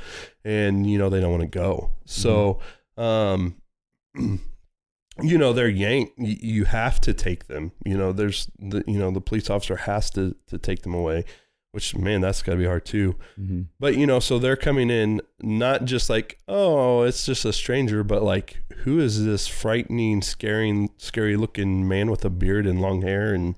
and 0.44 0.90
you 0.90 0.98
know 0.98 1.10
they 1.10 1.20
don't 1.20 1.30
want 1.30 1.42
to 1.42 1.48
go. 1.48 1.90
So, 2.06 2.60
um, 2.96 3.56
you 4.14 5.38
know, 5.38 5.52
they're 5.52 5.68
yanked. 5.68 6.12
You 6.18 6.64
have 6.64 7.00
to 7.02 7.12
take 7.12 7.46
them. 7.46 7.72
You 7.84 7.96
know, 7.96 8.12
there's 8.12 8.50
the, 8.58 8.82
you 8.86 8.98
know, 8.98 9.10
the 9.10 9.20
police 9.20 9.50
officer 9.50 9.76
has 9.76 10.10
to 10.10 10.34
to 10.46 10.56
take 10.56 10.82
them 10.82 10.94
away, 10.94 11.24
which 11.72 11.94
man, 11.96 12.20
that's 12.20 12.42
got 12.42 12.52
to 12.52 12.58
be 12.58 12.64
hard 12.66 12.84
too. 12.84 13.14
Mhm. 13.38 13.66
But 13.78 13.96
you 13.96 14.06
know, 14.06 14.18
so 14.20 14.38
they're 14.38 14.56
coming 14.56 14.90
in 14.90 15.20
not 15.40 15.84
just 15.84 16.10
like, 16.10 16.38
oh, 16.48 17.02
it's 17.02 17.24
just 17.24 17.44
a 17.44 17.52
stranger, 17.52 18.02
but 18.02 18.22
like, 18.22 18.62
who 18.78 18.98
is 18.98 19.24
this 19.24 19.46
frightening, 19.46 20.22
scaring, 20.22 20.90
scary 20.96 21.36
looking 21.36 21.86
man 21.86 22.10
with 22.10 22.24
a 22.24 22.30
beard 22.30 22.66
and 22.66 22.80
long 22.80 23.02
hair 23.02 23.34
and 23.34 23.54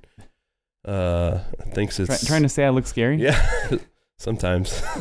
uh 0.85 1.39
thinks 1.75 1.97
Try, 1.97 2.07
it's 2.07 2.27
trying 2.27 2.43
to 2.43 2.49
say 2.49 2.65
I 2.65 2.71
look 2.71 2.87
scary. 2.87 3.17
yeah, 3.17 3.41
sometimes. 4.19 4.83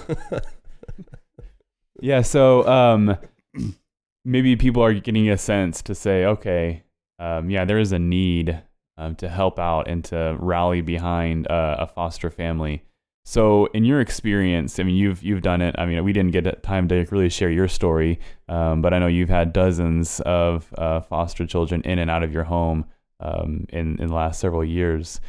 Yeah, 2.04 2.24
so 2.24 2.68
um, 2.68 3.16
maybe 4.26 4.56
people 4.56 4.84
are 4.84 4.94
getting 4.94 5.30
a 5.30 5.38
sense 5.38 5.84
to 5.84 5.94
say, 5.94 6.26
okay, 6.26 6.82
um, 7.20 7.50
yeah, 7.52 7.64
there 7.64 7.78
is 7.78 7.92
a 7.92 8.00
need 8.00 8.60
um, 8.98 9.16
to 9.18 9.30
help 9.30 9.60
out 9.60 9.88
and 9.88 10.04
to 10.06 10.36
rally 10.40 10.82
behind 10.82 11.48
uh, 11.48 11.76
a 11.80 11.86
foster 11.86 12.32
family. 12.32 12.84
So, 13.24 13.68
in 13.68 13.86
your 13.86 14.02
experience, 14.02 14.80
I 14.80 14.84
mean, 14.84 14.96
you've 14.96 15.22
you've 15.22 15.44
done 15.44 15.62
it. 15.62 15.76
I 15.78 15.86
mean, 15.86 16.04
we 16.04 16.12
didn't 16.12 16.32
get 16.32 16.64
time 16.64 16.88
to 16.88 17.06
really 17.12 17.30
share 17.30 17.52
your 17.52 17.68
story, 17.68 18.20
um, 18.50 18.82
but 18.82 18.94
I 18.94 19.00
know 19.00 19.08
you've 19.08 19.30
had 19.30 19.54
dozens 19.54 20.20
of 20.22 20.74
uh, 20.78 21.02
foster 21.02 21.46
children 21.46 21.82
in 21.84 22.00
and 22.00 22.10
out 22.10 22.24
of 22.24 22.34
your 22.34 22.44
home 22.44 22.86
um, 23.20 23.66
in 23.70 24.00
in 24.00 24.08
the 24.08 24.14
last 24.14 24.40
several 24.40 24.66
years. 24.66 25.22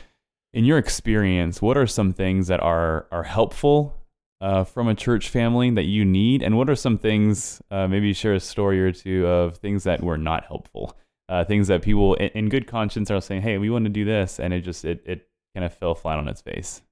In 0.54 0.64
your 0.64 0.78
experience, 0.78 1.61
what 1.62 1.76
are 1.76 1.87
some 1.87 2.12
things 2.12 2.49
that 2.49 2.61
are 2.61 3.06
are 3.12 3.25
helpful 3.25 3.94
uh, 4.40 4.64
from 4.64 4.88
a 4.88 4.94
church 4.94 5.28
family 5.28 5.70
that 5.70 5.84
you 5.84 6.04
need? 6.04 6.42
And 6.42 6.56
what 6.56 6.68
are 6.68 6.75
some 6.75 6.99
things, 6.99 7.62
uh, 7.70 7.87
maybe 7.88 8.12
share 8.12 8.34
a 8.34 8.40
story 8.40 8.82
or 8.82 8.92
two 8.92 9.26
of 9.26 9.58
things 9.58 9.84
that 9.84 10.02
were 10.02 10.18
not 10.18 10.44
helpful? 10.46 10.96
Uh, 11.28 11.44
things 11.44 11.68
that 11.68 11.82
people 11.82 12.14
in, 12.14 12.28
in 12.30 12.49
good 12.49 12.66
conscience 12.66 13.11
are 13.11 13.20
saying, 13.20 13.42
hey, 13.42 13.56
we 13.56 13.70
want 13.70 13.84
to 13.84 13.90
do 13.90 14.04
this. 14.04 14.40
And 14.40 14.52
it 14.52 14.62
just, 14.62 14.84
it, 14.84 15.02
it 15.06 15.28
kind 15.54 15.64
of 15.64 15.72
fell 15.72 15.94
flat 15.94 16.18
on 16.18 16.28
its 16.28 16.42
face. 16.42 16.82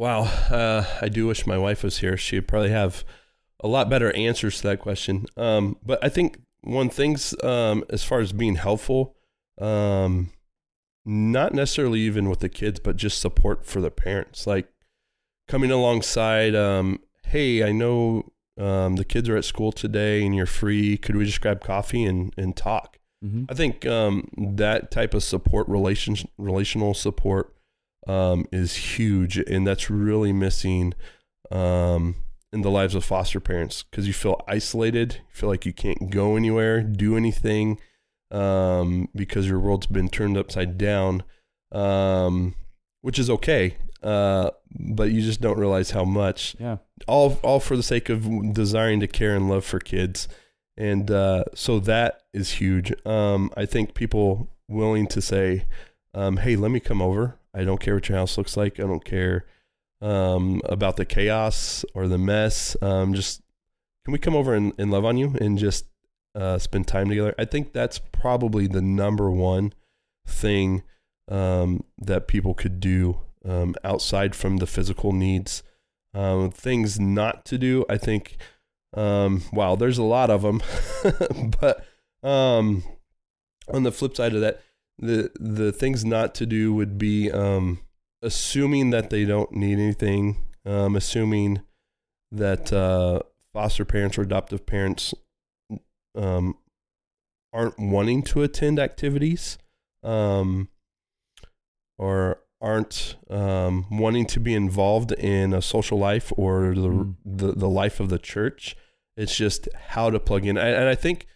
Wow, 0.00 0.22
uh, 0.22 0.86
I 1.02 1.10
do 1.10 1.26
wish 1.26 1.46
my 1.46 1.58
wife 1.58 1.82
was 1.82 1.98
here. 1.98 2.16
She'd 2.16 2.48
probably 2.48 2.70
have 2.70 3.04
a 3.62 3.68
lot 3.68 3.90
better 3.90 4.16
answers 4.16 4.56
to 4.56 4.68
that 4.68 4.78
question. 4.78 5.26
Um, 5.36 5.76
but 5.84 6.02
I 6.02 6.08
think 6.08 6.40
one 6.62 6.88
thing's 6.88 7.34
um, 7.44 7.84
as 7.90 8.02
far 8.02 8.20
as 8.20 8.32
being 8.32 8.54
helpful, 8.54 9.14
um, 9.60 10.30
not 11.04 11.52
necessarily 11.52 12.00
even 12.00 12.30
with 12.30 12.40
the 12.40 12.48
kids, 12.48 12.80
but 12.80 12.96
just 12.96 13.20
support 13.20 13.66
for 13.66 13.82
the 13.82 13.90
parents, 13.90 14.46
like 14.46 14.68
coming 15.48 15.70
alongside. 15.70 16.54
Um, 16.54 17.00
hey, 17.26 17.62
I 17.62 17.70
know 17.70 18.24
um, 18.56 18.96
the 18.96 19.04
kids 19.04 19.28
are 19.28 19.36
at 19.36 19.44
school 19.44 19.70
today, 19.70 20.24
and 20.24 20.34
you're 20.34 20.46
free. 20.46 20.96
Could 20.96 21.16
we 21.16 21.26
just 21.26 21.42
grab 21.42 21.62
coffee 21.62 22.04
and 22.04 22.32
and 22.38 22.56
talk? 22.56 22.98
Mm-hmm. 23.22 23.44
I 23.50 23.54
think 23.54 23.84
um, 23.84 24.30
that 24.56 24.90
type 24.90 25.12
of 25.12 25.22
support, 25.22 25.68
relation, 25.68 26.16
relational 26.38 26.94
support, 26.94 27.54
um, 28.06 28.46
is 28.52 28.74
huge, 28.98 29.36
and 29.38 29.66
that's 29.66 29.90
really 29.90 30.32
missing 30.32 30.94
um, 31.50 32.16
in 32.52 32.62
the 32.62 32.70
lives 32.70 32.94
of 32.94 33.04
foster 33.04 33.40
parents 33.40 33.82
because 33.84 34.06
you 34.06 34.12
feel 34.12 34.42
isolated, 34.48 35.14
you 35.14 35.34
feel 35.34 35.48
like 35.48 35.66
you 35.66 35.72
can't 35.72 36.10
go 36.10 36.36
anywhere, 36.36 36.82
do 36.82 37.16
anything, 37.16 37.78
um, 38.30 39.08
because 39.14 39.46
your 39.48 39.58
world's 39.58 39.86
been 39.86 40.08
turned 40.08 40.36
upside 40.36 40.78
down, 40.78 41.22
um, 41.72 42.54
which 43.02 43.18
is 43.18 43.28
okay, 43.30 43.76
uh, 44.02 44.50
but 44.78 45.10
you 45.10 45.20
just 45.22 45.40
don't 45.40 45.58
realize 45.58 45.90
how 45.90 46.04
much 46.04 46.56
Yeah. 46.58 46.78
all 47.08 47.38
all 47.42 47.60
for 47.60 47.76
the 47.76 47.82
sake 47.82 48.08
of 48.08 48.52
desiring 48.54 49.00
to 49.00 49.06
care 49.06 49.34
and 49.36 49.48
love 49.48 49.64
for 49.64 49.78
kids 49.78 50.26
and 50.76 51.10
uh, 51.10 51.44
so 51.54 51.80
that 51.80 52.22
is 52.32 52.52
huge 52.52 52.92
um, 53.04 53.50
i 53.56 53.66
think 53.66 53.92
people 53.94 54.48
willing 54.68 55.06
to 55.08 55.20
say 55.20 55.66
um, 56.14 56.38
hey 56.38 56.56
let 56.56 56.70
me 56.70 56.80
come 56.80 57.02
over 57.02 57.36
i 57.54 57.64
don't 57.64 57.80
care 57.80 57.94
what 57.94 58.08
your 58.08 58.18
house 58.18 58.38
looks 58.38 58.56
like. 58.56 58.78
I 58.78 58.84
don't 58.84 59.04
care 59.04 59.46
um, 60.00 60.60
about 60.64 60.96
the 60.96 61.04
chaos 61.04 61.84
or 61.94 62.08
the 62.08 62.18
mess. 62.18 62.76
Um, 62.80 63.14
just 63.14 63.42
can 64.04 64.12
we 64.12 64.18
come 64.18 64.34
over 64.34 64.54
and, 64.54 64.72
and 64.78 64.90
love 64.90 65.04
on 65.04 65.16
you 65.16 65.36
and 65.40 65.58
just 65.58 65.86
uh, 66.34 66.58
spend 66.58 66.86
time 66.86 67.08
together? 67.08 67.34
I 67.38 67.44
think 67.44 67.72
that's 67.72 67.98
probably 67.98 68.66
the 68.66 68.82
number 68.82 69.30
one 69.30 69.72
thing 70.26 70.82
um, 71.28 71.84
that 71.98 72.28
people 72.28 72.54
could 72.54 72.80
do 72.80 73.18
um, 73.44 73.74
outside 73.84 74.34
from 74.34 74.58
the 74.58 74.66
physical 74.66 75.12
needs 75.12 75.62
um, 76.14 76.50
things 76.50 76.98
not 76.98 77.44
to 77.46 77.58
do. 77.58 77.84
I 77.88 77.96
think, 77.96 78.36
um, 78.94 79.42
wow, 79.52 79.76
there's 79.76 79.98
a 79.98 80.02
lot 80.02 80.30
of 80.30 80.42
them, 80.42 80.62
but 81.60 81.84
on 82.22 82.82
the 83.68 83.92
flip 83.92 84.16
side 84.16 84.34
of 84.34 84.40
that, 84.40 84.60
the 85.00 85.30
the 85.40 85.72
things 85.72 86.04
not 86.04 86.34
to 86.36 86.46
do 86.46 86.72
would 86.74 86.98
be 86.98 87.30
um, 87.32 87.80
assuming 88.22 88.90
that 88.90 89.10
they 89.10 89.24
don't 89.24 89.52
need 89.52 89.78
anything, 89.78 90.36
um, 90.66 90.94
assuming 90.94 91.62
that 92.30 92.72
uh, 92.72 93.20
foster 93.52 93.84
parents 93.84 94.18
or 94.18 94.22
adoptive 94.22 94.66
parents 94.66 95.14
um, 96.14 96.56
aren't 97.52 97.78
wanting 97.78 98.22
to 98.22 98.42
attend 98.42 98.78
activities, 98.78 99.58
um, 100.04 100.68
or 101.98 102.40
aren't 102.60 103.16
um, 103.30 103.86
wanting 103.90 104.26
to 104.26 104.38
be 104.38 104.54
involved 104.54 105.12
in 105.12 105.54
a 105.54 105.62
social 105.62 105.98
life 105.98 106.30
or 106.36 106.74
the, 106.74 106.88
Mm. 106.88 107.14
the 107.24 107.52
the 107.52 107.68
life 107.68 108.00
of 108.00 108.10
the 108.10 108.18
church. 108.18 108.76
It's 109.16 109.36
just 109.36 109.68
how 109.74 110.10
to 110.10 110.20
plug 110.20 110.44
in, 110.46 110.56
and 110.58 110.68
and 110.76 110.88
I 110.88 110.94
think 110.94 111.26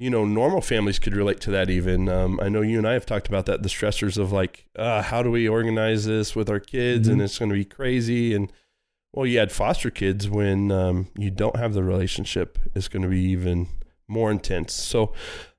you 0.00 0.10
know 0.10 0.24
normal 0.24 0.60
families 0.62 0.98
could 0.98 1.14
relate 1.14 1.40
to 1.42 1.50
that. 1.52 1.70
Even 1.70 2.08
um, 2.08 2.40
I 2.42 2.48
know 2.48 2.62
you 2.62 2.78
and 2.78 2.88
I 2.88 2.94
have 2.94 3.06
talked 3.06 3.28
about 3.28 3.46
that. 3.46 3.62
The 3.62 3.68
stressors 3.68 4.16
of 4.18 4.32
like, 4.32 4.66
uh, 4.74 5.02
how 5.02 5.22
do 5.22 5.30
we 5.30 5.46
organize 5.46 6.06
this 6.06 6.34
with 6.34 6.48
our 6.50 6.58
kids, 6.58 7.06
and 7.06 7.20
Mhm. 7.20 7.24
it's 7.24 7.38
going 7.38 7.50
to 7.50 7.54
be 7.54 7.64
crazy. 7.66 8.34
And 8.34 8.50
well, 9.12 9.26
you 9.26 9.38
had 9.38 9.52
foster 9.52 9.90
kids 9.90 10.28
when 10.28 10.72
um, 10.72 11.08
you 11.16 11.30
don't 11.30 11.56
have 11.56 11.74
the 11.74 11.84
relationship. 11.84 12.58
It's 12.74 12.88
going 12.88 13.02
to 13.02 13.08
be 13.08 13.20
even 13.20 13.68
more 14.08 14.30
intense. 14.30 14.72
So 14.72 15.12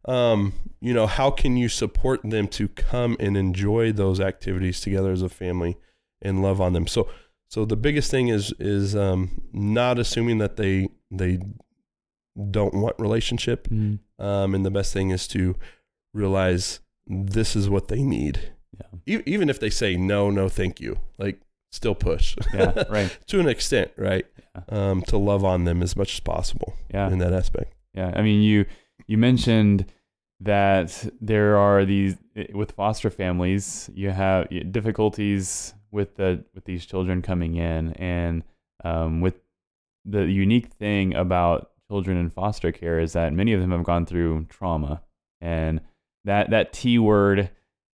um, 0.06 0.54
you 0.82 0.94
know, 0.96 1.06
how 1.06 1.30
can 1.30 1.56
you 1.56 1.70
support 1.70 2.22
them 2.24 2.48
to 2.48 2.68
come 2.70 3.16
and 3.20 3.38
enjoy 3.38 3.92
those 3.92 4.20
activities 4.20 4.82
together 4.82 5.12
as 5.12 5.22
a 5.22 5.30
family 5.30 5.78
and 6.24 6.42
love 6.42 6.60
on 6.60 6.74
them? 6.74 6.88
So, 6.88 7.08
so 7.48 7.66
the 7.66 7.78
biggest 7.78 8.10
thing 8.10 8.30
is 8.30 8.52
is 8.60 8.96
um, 8.96 9.44
not 9.54 10.00
assuming 10.00 10.40
that 10.40 10.56
they 10.58 10.90
they 11.12 11.38
don't 12.50 12.74
want 12.74 12.96
relationship, 13.00 13.68
Mm-hmm. 13.68 14.24
um, 14.24 14.56
and 14.56 14.66
the 14.66 14.72
best 14.72 14.94
thing 14.94 15.10
is 15.12 15.28
to 15.30 15.56
realize 16.14 16.80
this 17.08 17.56
is 17.56 17.70
what 17.70 17.88
they 17.88 18.04
need. 18.04 18.54
Yeah. 18.80 19.18
E- 19.18 19.24
even 19.26 19.50
if 19.50 19.60
they 19.60 19.70
say 19.70 19.96
no, 19.96 20.30
no, 20.30 20.48
thank 20.50 20.80
you, 20.80 20.98
like 21.18 21.42
still 21.72 21.96
push 21.96 22.36
Yeah. 22.54 22.84
Right. 22.90 23.18
to 23.28 23.40
an 23.40 23.48
extent, 23.48 23.92
right? 23.98 24.26
Yeah. 24.56 24.62
Um, 24.92 25.02
to 25.04 25.18
love 25.18 25.44
on 25.46 25.64
them 25.66 25.82
as 25.82 25.96
much 25.96 26.14
as 26.14 26.20
possible 26.20 26.74
Yeah. 26.94 27.10
in 27.12 27.20
that 27.20 27.34
aspect. 27.34 27.74
Yeah, 27.94 28.12
I 28.16 28.22
mean, 28.22 28.42
you 28.42 28.66
you 29.08 29.18
mentioned 29.18 29.86
that 30.40 31.06
there 31.20 31.58
are 31.58 31.86
these 31.86 32.16
with 32.54 32.72
foster 32.72 33.10
families. 33.10 33.90
You 33.94 34.12
have 34.12 34.48
difficulties 34.72 35.74
with 35.92 36.16
the 36.16 36.44
with 36.56 36.64
these 36.66 36.86
children 36.86 37.22
coming 37.22 37.56
in, 37.56 37.92
and 37.94 38.44
um, 38.84 39.20
with 39.22 39.36
the 40.06 40.24
unique 40.26 40.68
thing 40.68 41.14
about 41.16 41.71
children 41.92 42.16
in 42.16 42.30
foster 42.30 42.72
care 42.72 43.02
is 43.02 43.12
that 43.12 43.34
many 43.34 43.52
of 43.52 43.60
them 43.60 43.72
have 43.72 43.84
gone 43.84 44.06
through 44.06 44.46
trauma, 44.46 45.02
and 45.42 45.82
that 46.24 46.50
that 46.52 46.72
T 46.72 46.98
word 46.98 47.50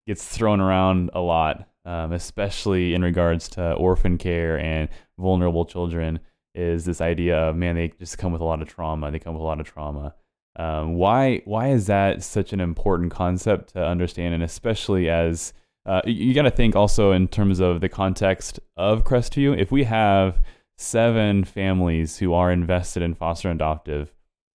gets 0.06 0.24
thrown 0.24 0.60
around 0.60 1.10
a 1.14 1.20
lot, 1.20 1.68
um, 1.84 2.12
especially 2.12 2.94
in 2.94 3.02
regards 3.02 3.48
to 3.48 3.72
orphan 3.72 4.16
care 4.16 4.56
and 4.56 4.88
vulnerable 5.18 5.64
children 5.64 6.20
is 6.54 6.84
this 6.84 7.00
idea 7.00 7.36
of 7.36 7.56
man 7.56 7.74
they 7.74 7.88
just 7.98 8.18
come 8.18 8.32
with 8.32 8.40
a 8.40 8.44
lot 8.44 8.62
of 8.62 8.68
trauma. 8.68 9.10
They 9.10 9.18
come 9.18 9.34
with 9.34 9.42
a 9.42 9.44
lot 9.44 9.60
of 9.60 9.66
trauma. 9.66 10.14
Um, 10.54 10.94
why 10.94 11.42
why 11.44 11.70
is 11.70 11.86
that 11.86 12.22
such 12.22 12.52
an 12.52 12.60
important 12.60 13.10
concept 13.10 13.72
to 13.72 13.84
understand? 13.84 14.32
And 14.32 14.44
especially 14.44 15.10
as 15.10 15.52
uh, 15.86 16.02
you, 16.04 16.26
you 16.26 16.34
got 16.34 16.42
to 16.42 16.50
think 16.52 16.76
also 16.76 17.10
in 17.10 17.26
terms 17.26 17.58
of 17.58 17.80
the 17.80 17.88
context 17.88 18.60
of 18.76 19.02
crestview. 19.02 19.58
If 19.60 19.72
we 19.72 19.84
have 19.84 20.40
seven 20.78 21.42
families 21.42 22.18
who 22.18 22.32
are 22.32 22.52
invested 22.52 23.02
in 23.02 23.12
foster 23.14 23.50
and 23.50 23.60
adoptive 23.60 24.12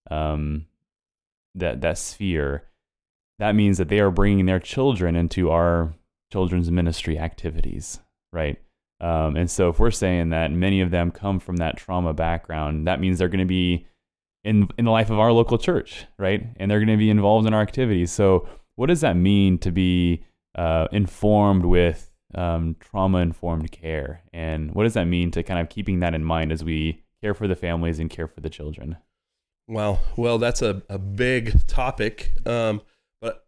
um, 0.09 0.65
that 1.53 1.81
that 1.81 1.97
sphere, 1.97 2.63
that 3.39 3.55
means 3.55 3.77
that 3.77 3.89
they 3.89 3.99
are 3.99 4.09
bringing 4.09 4.45
their 4.45 4.59
children 4.59 5.15
into 5.15 5.51
our 5.51 5.93
children's 6.31 6.71
ministry 6.71 7.19
activities, 7.19 7.99
right? 8.31 8.57
Um, 9.01 9.35
and 9.35 9.51
so 9.51 9.69
if 9.69 9.79
we're 9.79 9.91
saying 9.91 10.29
that 10.29 10.51
many 10.51 10.79
of 10.79 10.91
them 10.91 11.11
come 11.11 11.39
from 11.39 11.57
that 11.57 11.75
trauma 11.75 12.13
background, 12.13 12.87
that 12.87 13.01
means 13.01 13.19
they're 13.19 13.27
going 13.27 13.39
to 13.39 13.45
be 13.45 13.85
in 14.45 14.69
in 14.77 14.85
the 14.85 14.91
life 14.91 15.09
of 15.09 15.19
our 15.19 15.31
local 15.33 15.57
church, 15.57 16.05
right? 16.17 16.47
And 16.55 16.71
they're 16.71 16.79
going 16.79 16.87
to 16.87 16.97
be 16.97 17.09
involved 17.09 17.45
in 17.45 17.53
our 17.53 17.61
activities. 17.61 18.11
So 18.11 18.47
what 18.75 18.87
does 18.87 19.01
that 19.01 19.17
mean 19.17 19.57
to 19.59 19.71
be 19.71 20.23
uh, 20.55 20.87
informed 20.93 21.65
with 21.65 22.12
um, 22.35 22.75
trauma 22.79 23.19
informed 23.19 23.71
care, 23.71 24.23
and 24.33 24.73
what 24.73 24.83
does 24.83 24.93
that 24.93 25.05
mean 25.05 25.31
to 25.31 25.43
kind 25.43 25.59
of 25.59 25.69
keeping 25.69 25.99
that 25.99 26.13
in 26.13 26.23
mind 26.23 26.51
as 26.51 26.63
we 26.63 27.03
care 27.21 27.33
for 27.33 27.47
the 27.47 27.55
families 27.55 27.99
and 27.99 28.09
care 28.09 28.27
for 28.27 28.41
the 28.41 28.49
children? 28.49 28.97
Wow. 29.67 29.99
Well, 30.17 30.37
that's 30.37 30.61
a, 30.61 30.83
a 30.89 30.97
big 30.97 31.65
topic. 31.67 32.33
Um, 32.45 32.81
but 33.21 33.45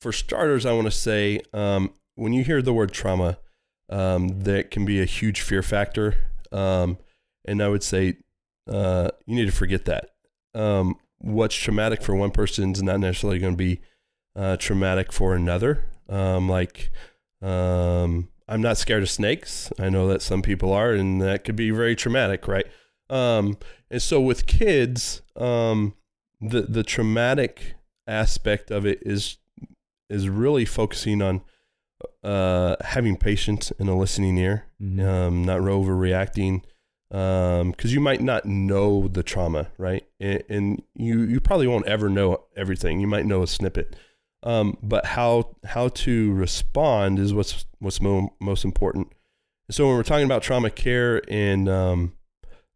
for 0.00 0.12
starters, 0.12 0.66
I 0.66 0.72
want 0.72 0.86
to 0.86 0.90
say 0.90 1.40
um, 1.54 1.94
when 2.16 2.34
you 2.34 2.44
hear 2.44 2.60
the 2.60 2.74
word 2.74 2.92
trauma, 2.92 3.38
um, 3.88 4.28
that 4.40 4.70
can 4.70 4.84
be 4.84 5.00
a 5.00 5.06
huge 5.06 5.40
fear 5.40 5.62
factor. 5.62 6.16
Um, 6.52 6.98
and 7.46 7.62
I 7.62 7.68
would 7.68 7.82
say 7.82 8.18
uh, 8.70 9.10
you 9.24 9.36
need 9.36 9.46
to 9.46 9.56
forget 9.56 9.86
that. 9.86 10.10
Um, 10.54 10.96
what's 11.16 11.54
traumatic 11.54 12.02
for 12.02 12.14
one 12.14 12.30
person 12.30 12.72
is 12.72 12.82
not 12.82 13.00
necessarily 13.00 13.38
going 13.38 13.54
to 13.54 13.56
be 13.56 13.80
uh, 14.36 14.58
traumatic 14.58 15.12
for 15.12 15.34
another. 15.34 15.86
Like, 16.08 16.90
um, 17.42 18.28
I'm 18.48 18.62
not 18.62 18.78
scared 18.78 19.02
of 19.02 19.10
snakes. 19.10 19.70
I 19.78 19.88
know 19.88 20.08
that 20.08 20.22
some 20.22 20.42
people 20.42 20.72
are, 20.72 20.92
and 20.92 21.20
that 21.20 21.44
could 21.44 21.56
be 21.56 21.70
very 21.70 21.94
traumatic, 21.94 22.48
right? 22.48 22.66
Um, 23.10 23.58
and 23.90 24.02
so 24.02 24.20
with 24.20 24.46
kids, 24.46 25.22
um, 25.36 25.94
the 26.40 26.62
the 26.62 26.82
traumatic 26.82 27.74
aspect 28.06 28.70
of 28.70 28.86
it 28.86 28.98
is 29.02 29.36
is 30.10 30.28
really 30.28 30.64
focusing 30.64 31.20
on 31.20 31.42
uh, 32.22 32.76
having 32.82 33.16
patience 33.16 33.72
and 33.78 33.88
a 33.88 33.94
listening 33.94 34.38
ear, 34.38 34.64
Mhm. 34.80 35.04
um, 35.06 35.44
not 35.44 35.60
overreacting, 35.60 36.62
um, 37.10 37.72
because 37.72 37.92
you 37.92 38.00
might 38.00 38.20
not 38.20 38.44
know 38.46 39.08
the 39.08 39.22
trauma, 39.22 39.68
right? 39.78 40.04
And, 40.20 40.42
and 40.48 40.82
you 40.94 41.20
you 41.22 41.40
probably 41.40 41.66
won't 41.66 41.86
ever 41.86 42.08
know 42.08 42.44
everything. 42.56 43.00
You 43.00 43.06
might 43.08 43.26
know 43.26 43.42
a 43.42 43.46
snippet, 43.46 43.96
um, 44.42 44.76
but 44.82 45.04
how 45.04 45.56
how 45.64 45.88
to 45.88 46.32
respond 46.32 47.18
is 47.18 47.34
what's 47.34 47.64
what's 47.78 48.00
mo- 48.00 48.34
most 48.40 48.64
important. 48.64 49.12
So 49.70 49.86
when 49.86 49.96
we're 49.96 50.02
talking 50.02 50.24
about 50.24 50.42
trauma 50.42 50.70
care 50.70 51.22
and 51.28 51.68
um, 51.68 52.14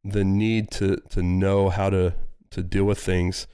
the 0.05 0.25
need 0.25 0.71
to 0.73 0.97
to 1.11 1.23
know 1.23 1.69
how 1.69 1.91
to 1.91 2.15
to 2.51 2.63
deal 2.63 2.85
with 2.85 2.99
things, 2.99 3.47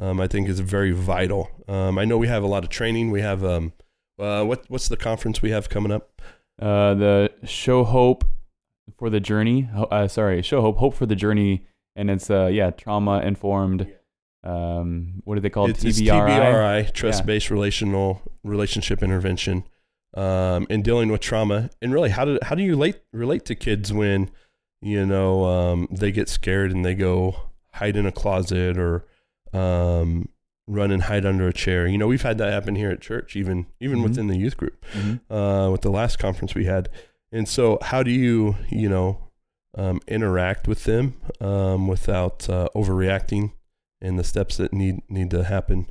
um, 0.00 0.20
I 0.20 0.26
think 0.26 0.48
is 0.48 0.60
very 0.60 0.92
vital. 0.92 1.50
Um, 1.68 1.98
I 1.98 2.04
know 2.04 2.16
we 2.16 2.28
have 2.28 2.42
a 2.42 2.46
lot 2.46 2.64
of 2.64 2.70
training. 2.70 3.10
We 3.10 3.20
have 3.20 3.44
um, 3.44 3.72
uh, 4.18 4.44
what 4.44 4.64
what's 4.68 4.88
the 4.88 4.96
conference 4.96 5.42
we 5.42 5.50
have 5.50 5.68
coming 5.68 5.92
up? 5.92 6.22
Uh, 6.60 6.94
the 6.94 7.32
show 7.44 7.84
hope 7.84 8.24
for 8.96 9.10
the 9.10 9.20
journey. 9.20 9.68
Uh, 9.74 10.08
sorry, 10.08 10.40
show 10.42 10.60
hope, 10.60 10.78
hope 10.78 10.94
for 10.94 11.06
the 11.06 11.16
journey, 11.16 11.66
and 11.96 12.10
it's 12.10 12.30
uh 12.30 12.46
yeah 12.46 12.70
trauma 12.70 13.20
informed. 13.20 13.92
Um, 14.46 15.22
what 15.24 15.34
do 15.34 15.40
they 15.40 15.50
call 15.50 15.66
it? 15.66 15.70
It's, 15.70 15.84
it's 15.84 16.00
TBRI. 16.00 16.28
TBRI, 16.28 16.92
trust 16.92 17.26
based 17.26 17.50
relational 17.50 18.22
relationship 18.44 19.02
intervention, 19.02 19.64
um, 20.14 20.66
and 20.70 20.84
dealing 20.84 21.10
with 21.10 21.20
trauma. 21.20 21.70
And 21.82 21.92
really, 21.92 22.10
how 22.10 22.24
do 22.24 22.38
how 22.42 22.54
do 22.54 22.62
you 22.62 22.70
relate 22.70 22.96
relate 23.12 23.44
to 23.46 23.54
kids 23.54 23.92
when 23.92 24.30
you 24.80 25.04
know 25.04 25.44
um, 25.44 25.88
they 25.90 26.12
get 26.12 26.28
scared 26.28 26.70
and 26.70 26.84
they 26.84 26.94
go 26.94 27.34
hide 27.72 27.96
in 27.96 28.06
a 28.06 28.12
closet 28.12 28.78
or 28.78 29.04
um, 29.52 30.28
run 30.68 30.90
and 30.92 31.02
hide 31.04 31.26
under 31.26 31.48
a 31.48 31.52
chair? 31.52 31.86
You 31.88 31.98
know, 31.98 32.06
we've 32.06 32.22
had 32.22 32.38
that 32.38 32.52
happen 32.52 32.76
here 32.76 32.90
at 32.90 33.00
church, 33.00 33.34
even 33.36 33.66
even 33.80 33.98
Mhm. 33.98 34.04
within 34.04 34.26
the 34.28 34.36
youth 34.36 34.56
group. 34.56 34.84
Mhm. 34.92 35.20
uh, 35.28 35.70
with 35.72 35.80
the 35.80 35.90
last 35.90 36.18
conference 36.18 36.54
we 36.54 36.66
had. 36.66 36.88
And 37.32 37.48
so, 37.48 37.78
how 37.82 38.04
do 38.04 38.12
you, 38.12 38.56
you 38.70 38.88
know, 38.88 39.18
um, 39.76 40.00
interact 40.06 40.68
with 40.68 40.84
them 40.84 41.14
um, 41.40 41.88
without 41.88 42.48
uh, 42.48 42.68
overreacting 42.74 43.50
and 44.00 44.18
the 44.18 44.24
steps 44.24 44.56
that 44.56 44.72
need 44.72 45.00
need 45.08 45.30
to 45.30 45.44
happen 45.44 45.86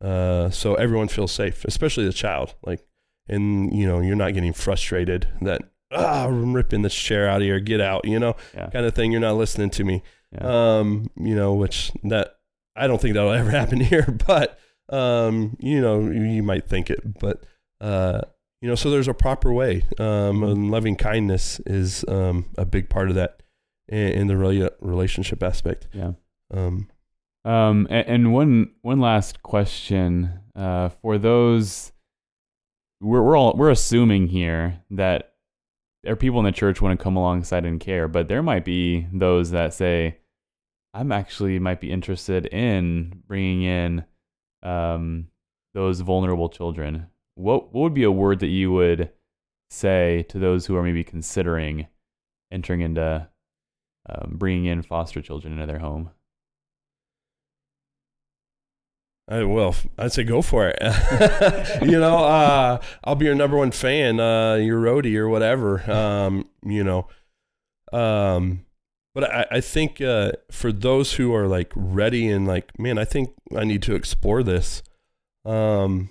uh, 0.00 0.50
so 0.50 0.74
everyone 0.74 1.08
feels 1.08 1.32
safe, 1.32 1.64
especially 1.64 2.04
the 2.04 2.12
child. 2.12 2.54
Like, 2.62 2.86
and 3.26 3.74
you 3.74 3.86
know, 3.86 4.00
you're 4.00 4.16
not 4.16 4.34
getting 4.34 4.52
frustrated 4.52 5.28
that 5.40 5.62
ah, 5.92 6.26
I'm 6.26 6.52
ripping 6.52 6.82
this 6.82 6.94
chair 6.94 7.26
out 7.28 7.36
of 7.38 7.42
here, 7.42 7.58
get 7.60 7.80
out, 7.80 8.04
you 8.04 8.18
know, 8.18 8.36
Yeah. 8.54 8.68
kind 8.68 8.84
of 8.84 8.94
thing. 8.94 9.12
You're 9.12 9.20
not 9.22 9.36
listening 9.36 9.70
to 9.70 9.84
me 9.84 10.02
yeah. 10.32 10.78
um, 10.80 11.06
you 11.16 11.34
know, 11.34 11.54
which 11.54 11.90
that 12.02 12.36
I 12.76 12.86
don't 12.86 13.00
think 13.00 13.14
that'll 13.14 13.30
ever 13.32 13.50
happen 13.60 13.80
here, 13.80 14.06
but 14.26 14.58
um, 14.90 15.56
you 15.58 15.80
know, 15.80 16.00
you, 16.10 16.42
might 16.42 16.68
think 16.68 16.90
it, 16.90 17.18
but 17.18 17.44
uh, 17.80 18.20
you 18.60 18.68
know, 18.68 18.74
so 18.74 18.90
there's 18.90 19.08
a 19.08 19.14
proper 19.14 19.52
way, 19.52 19.84
um, 19.98 20.42
and 20.42 20.70
loving 20.70 20.96
kindness 20.96 21.60
is 21.64 22.04
um, 22.08 22.46
a 22.58 22.66
big 22.66 22.90
part 22.90 23.08
of 23.08 23.14
that 23.14 23.42
in, 23.88 24.08
in 24.08 24.26
the 24.26 24.34
rela- 24.34 24.74
relationship 24.80 25.42
aspect. 25.42 25.88
yeah. 25.94 26.12
Um, 26.52 26.88
Um, 27.44 27.86
and, 27.90 28.06
and 28.06 28.32
one 28.32 28.70
one 28.82 29.00
last 29.00 29.42
question 29.42 30.40
uh, 30.56 30.88
for 30.88 31.18
those 31.18 31.92
we're 33.00 33.22
we're 33.22 33.36
all 33.36 33.54
we're 33.54 33.70
assuming 33.70 34.28
here 34.28 34.80
that 34.90 35.34
there 36.02 36.12
are 36.12 36.16
people 36.16 36.38
in 36.38 36.44
the 36.44 36.52
church 36.52 36.80
want 36.82 36.98
to 36.98 37.02
come 37.02 37.16
alongside 37.16 37.64
and 37.64 37.80
care, 37.80 38.08
but 38.08 38.28
there 38.28 38.42
might 38.42 38.64
be 38.64 39.06
those 39.12 39.50
that 39.50 39.74
say, 39.74 40.18
"I'm 40.92 41.12
actually 41.12 41.58
might 41.58 41.80
be 41.80 41.90
interested 41.90 42.46
in 42.46 43.22
bringing 43.26 43.62
in 43.62 44.04
um, 44.62 45.28
those 45.72 46.00
vulnerable 46.00 46.48
children." 46.48 47.06
What 47.36 47.72
what 47.72 47.82
would 47.82 47.94
be 47.94 48.04
a 48.04 48.12
word 48.12 48.40
that 48.40 48.48
you 48.48 48.72
would 48.72 49.10
say 49.70 50.24
to 50.28 50.38
those 50.38 50.66
who 50.66 50.76
are 50.76 50.82
maybe 50.82 51.04
considering 51.04 51.88
entering 52.52 52.82
into 52.82 53.28
um, 54.08 54.34
bringing 54.36 54.66
in 54.66 54.82
foster 54.82 55.22
children 55.22 55.54
into 55.54 55.66
their 55.66 55.78
home? 55.78 56.10
I, 59.26 59.42
well, 59.44 59.74
I'd 59.98 60.12
say 60.12 60.22
go 60.24 60.42
for 60.42 60.68
it. 60.68 60.78
you 61.82 61.98
know, 61.98 62.18
uh, 62.24 62.78
I'll 63.04 63.14
be 63.14 63.24
your 63.24 63.34
number 63.34 63.56
one 63.56 63.70
fan, 63.70 64.20
uh, 64.20 64.54
your 64.56 64.78
roadie 64.80 65.16
or 65.16 65.28
whatever. 65.30 65.90
Um, 65.90 66.46
you 66.64 66.84
know, 66.84 67.06
um, 67.92 68.66
but 69.14 69.24
I, 69.24 69.46
I 69.52 69.60
think 69.60 70.00
uh, 70.00 70.32
for 70.50 70.72
those 70.72 71.14
who 71.14 71.34
are 71.34 71.46
like 71.46 71.72
ready 71.74 72.28
and 72.28 72.46
like, 72.46 72.78
man, 72.78 72.98
I 72.98 73.04
think 73.04 73.30
I 73.56 73.64
need 73.64 73.82
to 73.84 73.94
explore 73.94 74.42
this. 74.42 74.82
Um, 75.44 76.10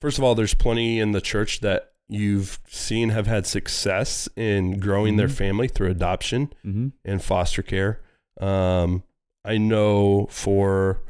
first 0.00 0.16
of 0.18 0.24
all, 0.24 0.34
there's 0.34 0.54
plenty 0.54 0.98
in 1.00 1.12
the 1.12 1.20
church 1.20 1.60
that 1.60 1.92
you've 2.08 2.60
seen 2.68 3.08
have 3.10 3.26
had 3.26 3.46
success 3.46 4.28
in 4.36 4.78
growing 4.78 5.16
their 5.16 5.26
Mhm. 5.28 5.32
family 5.36 5.68
through 5.68 5.90
adoption 5.90 6.52
Mm-hmm. 6.64 6.88
and 7.04 7.22
foster 7.22 7.62
care. 7.62 8.00
Um, 8.40 9.02
I 9.44 9.58
know 9.58 10.26
for 10.30 11.02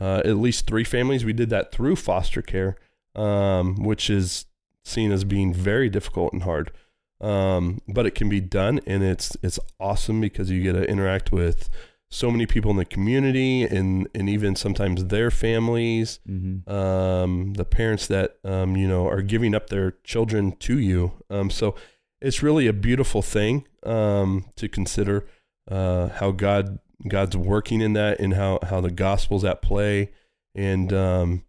uh, 0.00 0.22
at 0.24 0.36
least 0.36 0.66
three 0.66 0.84
families 0.84 1.24
we 1.24 1.32
did 1.32 1.50
that 1.50 1.72
through 1.72 1.96
foster 1.96 2.42
care, 2.42 2.76
um, 3.14 3.76
which 3.84 4.08
is 4.10 4.46
seen 4.84 5.12
as 5.12 5.24
being 5.24 5.52
very 5.54 5.88
difficult 5.88 6.32
and 6.32 6.42
hard. 6.42 6.72
Um, 7.20 7.80
but 7.86 8.04
it 8.04 8.16
can 8.16 8.28
be 8.28 8.40
done, 8.40 8.80
and 8.86 9.04
it's 9.04 9.36
it's 9.42 9.60
awesome 9.78 10.20
because 10.20 10.50
you 10.50 10.60
get 10.62 10.72
to 10.72 10.84
interact 10.90 11.30
with 11.30 11.68
so 12.10 12.30
many 12.30 12.46
people 12.46 12.70
in 12.72 12.76
the 12.78 12.84
community, 12.84 13.62
and 13.62 14.08
and 14.12 14.28
even 14.28 14.56
sometimes 14.56 15.04
their 15.06 15.30
families, 15.30 16.18
Mm-hmm. 16.28 16.68
um, 16.72 17.52
the 17.54 17.64
parents 17.64 18.08
that 18.08 18.38
um, 18.44 18.76
you 18.76 18.88
know 18.88 19.06
are 19.06 19.22
giving 19.22 19.54
up 19.54 19.68
their 19.68 19.92
children 20.02 20.52
to 20.56 20.78
you. 20.78 21.12
Um, 21.30 21.48
so 21.48 21.76
it's 22.20 22.42
really 22.42 22.66
a 22.66 22.72
beautiful 22.72 23.22
thing 23.22 23.66
um, 23.84 24.46
to 24.56 24.68
consider 24.68 25.24
uh, 25.70 26.08
how 26.08 26.32
God 26.32 26.80
God's 27.08 27.36
working 27.36 27.80
in 27.80 27.94
that, 27.94 28.20
and 28.20 28.34
how 28.34 28.58
how 28.62 28.80
the 28.80 28.90
gospel's 28.90 29.44
at 29.44 29.62
play, 29.62 30.10
and 30.54 30.92
um, 30.92 31.44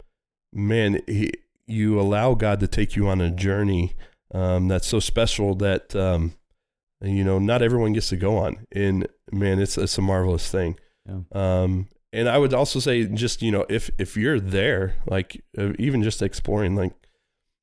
man, 0.51 1.01
he, 1.07 1.31
you 1.67 1.99
allow 1.99 2.33
God 2.33 2.59
to 2.59 2.67
take 2.67 2.95
you 2.95 3.07
on 3.07 3.21
a 3.21 3.29
journey 3.29 3.95
um, 4.33 4.67
that's 4.67 4.87
so 4.87 4.99
special 4.99 5.55
that 5.55 5.95
um, 5.95 6.33
you 7.01 7.23
know 7.23 7.39
not 7.39 7.61
everyone 7.61 7.93
gets 7.93 8.09
to 8.09 8.17
go 8.17 8.37
on, 8.37 8.65
and 8.71 9.07
man, 9.31 9.59
it's 9.59 9.77
it's 9.77 9.97
a 9.97 10.01
marvelous 10.01 10.49
thing. 10.49 10.77
Yeah. 11.07 11.21
Um, 11.33 11.87
and 12.11 12.29
I 12.29 12.37
would 12.37 12.53
also 12.53 12.79
say, 12.79 13.05
just 13.05 13.41
you 13.41 13.51
know, 13.51 13.65
if 13.69 13.89
if 13.97 14.15
you're 14.15 14.39
there, 14.39 14.95
like 15.07 15.43
uh, 15.57 15.73
even 15.79 16.03
just 16.03 16.21
exploring, 16.21 16.75
like 16.75 16.93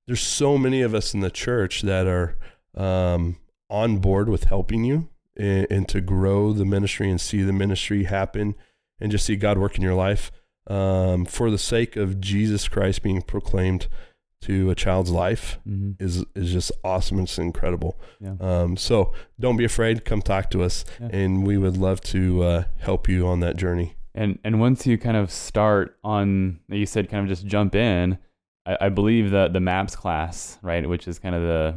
there's 0.07 0.21
so 0.21 0.59
many 0.59 0.83
of 0.83 0.95
us 0.95 1.15
in 1.15 1.21
the 1.21 1.31
church 1.31 1.83
that 1.83 2.07
are 2.07 2.37
um, 2.77 3.37
on 3.69 3.99
board 3.99 4.29
with 4.29 4.45
helping 4.45 4.85
you 4.85 5.09
and, 5.41 5.67
and 5.71 5.89
to 5.89 6.01
grow 6.01 6.53
the 6.53 6.65
ministry 6.65 7.11
and 7.11 7.21
see 7.21 7.43
the 7.43 7.53
ministry 7.53 8.05
happen 8.05 8.55
and 9.01 9.11
just 9.11 9.25
see 9.27 9.37
God 9.37 9.59
work 9.59 9.77
in 9.77 9.83
your 9.83 9.95
life 9.95 10.31
um, 10.67 11.25
for 11.25 11.51
the 11.51 11.59
sake 11.59 11.97
of 11.97 12.21
Jesus 12.21 12.69
Christ 12.69 13.03
being 13.03 13.23
proclaimed 13.23 13.89
to 14.43 14.71
a 14.71 14.75
child's 14.75 15.11
life 15.11 15.59
Mm-hmm. 15.69 16.03
is 16.03 16.25
is 16.35 16.53
just 16.53 16.73
awesome. 16.83 17.19
It's 17.21 17.39
incredible. 17.39 17.99
Yeah. 18.21 18.35
Um, 18.41 18.77
so 18.77 19.13
don't 19.39 19.57
be 19.57 19.65
afraid. 19.65 20.05
Come 20.05 20.23
talk 20.23 20.51
to 20.51 20.63
us, 20.63 20.85
Yeah. 21.01 21.09
and 21.13 21.47
we 21.47 21.57
would 21.59 21.77
love 21.77 22.01
to 22.15 22.43
uh, 22.43 22.65
help 22.79 23.09
you 23.09 23.27
on 23.27 23.41
that 23.41 23.57
journey. 23.57 23.97
And 24.15 24.39
and 24.45 24.59
once 24.61 24.87
you 24.87 24.97
kind 24.99 25.17
of 25.17 25.31
start 25.31 25.99
on, 26.03 26.61
you 26.69 26.87
said 26.87 27.09
kind 27.11 27.23
of 27.23 27.29
just 27.29 27.47
jump 27.47 27.75
in. 27.75 28.19
I, 28.67 28.77
I 28.87 28.89
believe 28.89 29.31
the 29.31 29.49
the 29.49 29.61
MAPS 29.61 29.95
class, 29.97 30.59
right, 30.63 30.89
which 30.89 31.07
is 31.07 31.19
kind 31.19 31.35
of 31.35 31.43
the 31.43 31.75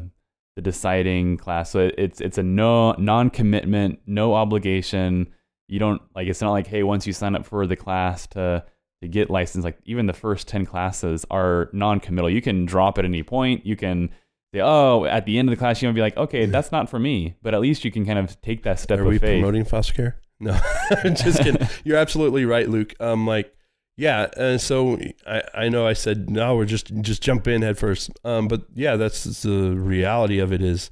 the 0.55 0.61
deciding 0.61 1.37
class. 1.37 1.71
So 1.71 1.79
it, 1.79 1.95
it's 1.97 2.21
it's 2.21 2.37
a 2.37 2.43
no 2.43 2.93
non 2.93 3.29
commitment, 3.29 3.99
no 4.05 4.33
obligation. 4.33 5.29
You 5.67 5.79
don't 5.79 6.01
like 6.15 6.27
it's 6.27 6.41
not 6.41 6.51
like 6.51 6.67
hey 6.67 6.83
once 6.83 7.07
you 7.07 7.13
sign 7.13 7.35
up 7.35 7.45
for 7.45 7.65
the 7.65 7.75
class 7.75 8.27
to 8.27 8.63
to 9.01 9.07
get 9.07 9.29
licensed 9.29 9.65
like 9.65 9.77
even 9.85 10.05
the 10.05 10.13
first 10.13 10.47
10 10.47 10.65
classes 10.65 11.25
are 11.29 11.69
non-committal 11.73 12.29
you 12.29 12.41
can 12.41 12.65
drop 12.65 12.97
at 12.97 13.03
any 13.03 13.21
point 13.21 13.65
you 13.65 13.75
can 13.75 14.09
say 14.53 14.61
oh 14.61 15.03
at 15.03 15.25
the 15.25 15.37
end 15.37 15.49
of 15.49 15.51
the 15.51 15.57
class 15.57 15.81
you 15.81 15.89
might 15.89 15.95
be 15.95 15.99
like 15.99 16.15
okay 16.15 16.45
that's 16.45 16.71
not 16.71 16.89
for 16.89 16.99
me 16.99 17.35
but 17.41 17.53
at 17.53 17.59
least 17.59 17.83
you 17.83 17.91
can 17.91 18.05
kind 18.05 18.17
of 18.17 18.39
take 18.41 18.63
that 18.63 18.79
step 18.79 18.99
Are 18.99 19.03
we 19.03 19.17
faith 19.17 19.41
promoting 19.41 19.65
foster 19.65 19.93
care? 19.93 20.21
No, 20.43 20.59
just 21.03 21.41
kidding. 21.41 21.67
You're 21.83 21.97
absolutely 21.97 22.45
right, 22.45 22.67
Luke. 22.67 22.93
Um, 22.99 23.25
like, 23.25 23.55
yeah. 23.95 24.27
And 24.38 24.60
so 24.60 24.99
I, 25.27 25.43
I 25.53 25.69
know 25.69 25.86
I 25.86 25.93
said 25.93 26.29
no, 26.29 26.56
we're 26.56 26.65
just 26.65 26.93
just 27.01 27.21
jump 27.21 27.47
in 27.47 27.62
head 27.62 27.77
first. 27.77 28.12
Um, 28.23 28.47
but 28.47 28.63
yeah, 28.73 28.95
that's 28.95 29.23
the 29.43 29.75
reality 29.75 30.39
of 30.39 30.51
it 30.51 30.62
is, 30.62 30.89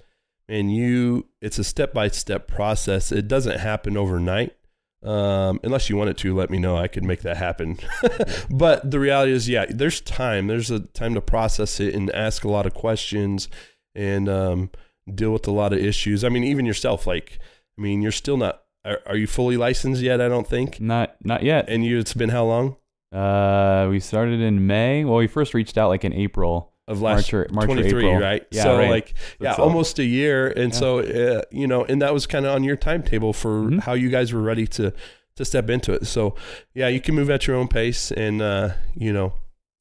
and 0.47 0.73
you, 0.73 1.27
it's 1.41 1.59
a 1.59 1.63
step 1.63 1.93
by 1.93 2.09
step 2.09 2.47
process. 2.47 3.11
It 3.11 3.27
doesn't 3.27 3.59
happen 3.59 3.97
overnight. 3.97 4.55
Um, 5.03 5.59
unless 5.63 5.89
you 5.89 5.97
want 5.97 6.11
it 6.11 6.17
to, 6.17 6.35
let 6.35 6.51
me 6.51 6.59
know. 6.59 6.77
I 6.77 6.87
could 6.87 7.03
make 7.03 7.21
that 7.21 7.37
happen. 7.37 7.79
but 8.51 8.91
the 8.91 8.99
reality 8.99 9.31
is, 9.31 9.49
yeah, 9.49 9.65
there's 9.67 9.99
time. 9.99 10.45
There's 10.45 10.69
a 10.69 10.81
time 10.81 11.15
to 11.15 11.21
process 11.21 11.79
it 11.79 11.95
and 11.95 12.11
ask 12.11 12.43
a 12.43 12.49
lot 12.49 12.67
of 12.67 12.75
questions 12.75 13.47
and 13.95 14.29
um, 14.29 14.69
deal 15.11 15.31
with 15.31 15.47
a 15.47 15.51
lot 15.51 15.73
of 15.73 15.79
issues. 15.79 16.23
I 16.23 16.29
mean, 16.29 16.43
even 16.43 16.67
yourself, 16.67 17.07
like, 17.07 17.39
I 17.77 17.81
mean, 17.81 18.03
you're 18.03 18.11
still 18.11 18.37
not. 18.37 18.61
Are, 18.85 18.99
are 19.07 19.17
you 19.17 19.25
fully 19.25 19.57
licensed 19.57 20.01
yet? 20.01 20.21
I 20.21 20.27
don't 20.27 20.47
think. 20.47 20.79
not 20.79 21.15
not 21.23 21.43
yet 21.43 21.69
And 21.69 21.85
you, 21.85 21.99
it's 21.99 22.13
been 22.13 22.29
how 22.29 22.45
long 22.45 22.77
uh 23.11 23.87
we 23.89 23.99
started 23.99 24.39
in 24.39 24.65
may 24.67 25.03
well 25.03 25.17
we 25.17 25.27
first 25.27 25.53
reached 25.53 25.77
out 25.77 25.89
like 25.89 26.05
in 26.05 26.13
april 26.13 26.71
of 26.87 27.01
last 27.01 27.31
march 27.31 27.33
or, 27.33 27.47
march 27.51 27.69
or 27.69 27.79
april 27.79 28.17
right? 28.19 28.45
yeah 28.51 28.63
so 28.63 28.77
right. 28.77 28.89
like, 28.89 29.13
yeah, 29.39 29.55
So- 29.55 29.63
almost 29.63 29.99
a 29.99 30.03
year. 30.03 30.47
And 30.47 30.73
Yeah. 30.73 30.79
so, 30.79 30.99
uh, 30.99 31.41
you 31.51 31.67
know, 31.67 31.85
and 31.85 32.01
that 32.01 32.13
was 32.13 32.25
kind 32.27 32.45
of 32.45 32.53
on 32.53 32.63
your 32.63 32.75
timetable 32.75 33.31
for 33.33 33.61
Mhm. 33.63 33.81
how 33.81 33.93
you 33.93 34.09
guys 34.09 34.33
were 34.33 34.41
ready 34.41 34.65
to 34.67 34.91
to 35.37 35.45
step 35.45 35.69
into 35.69 35.93
it. 35.93 36.05
So, 36.07 36.35
yeah, 36.73 36.89
you 36.89 36.99
can 36.99 37.15
move 37.15 37.29
at 37.29 37.47
your 37.47 37.55
own 37.55 37.69
pace, 37.69 38.11
and 38.11 38.41
uh, 38.41 38.71
you 38.95 39.13
know, 39.13 39.33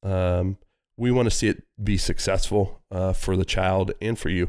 um, 0.03 0.57
we 0.95 1.11
want 1.11 1.25
to 1.29 1.35
see 1.35 1.47
it 1.49 1.63
be 1.83 1.97
successful 1.97 2.81
uh, 2.91 3.11
for 3.13 3.35
the 3.35 3.43
child 3.45 3.91
and 4.01 4.17
for 4.17 4.29
you. 4.29 4.47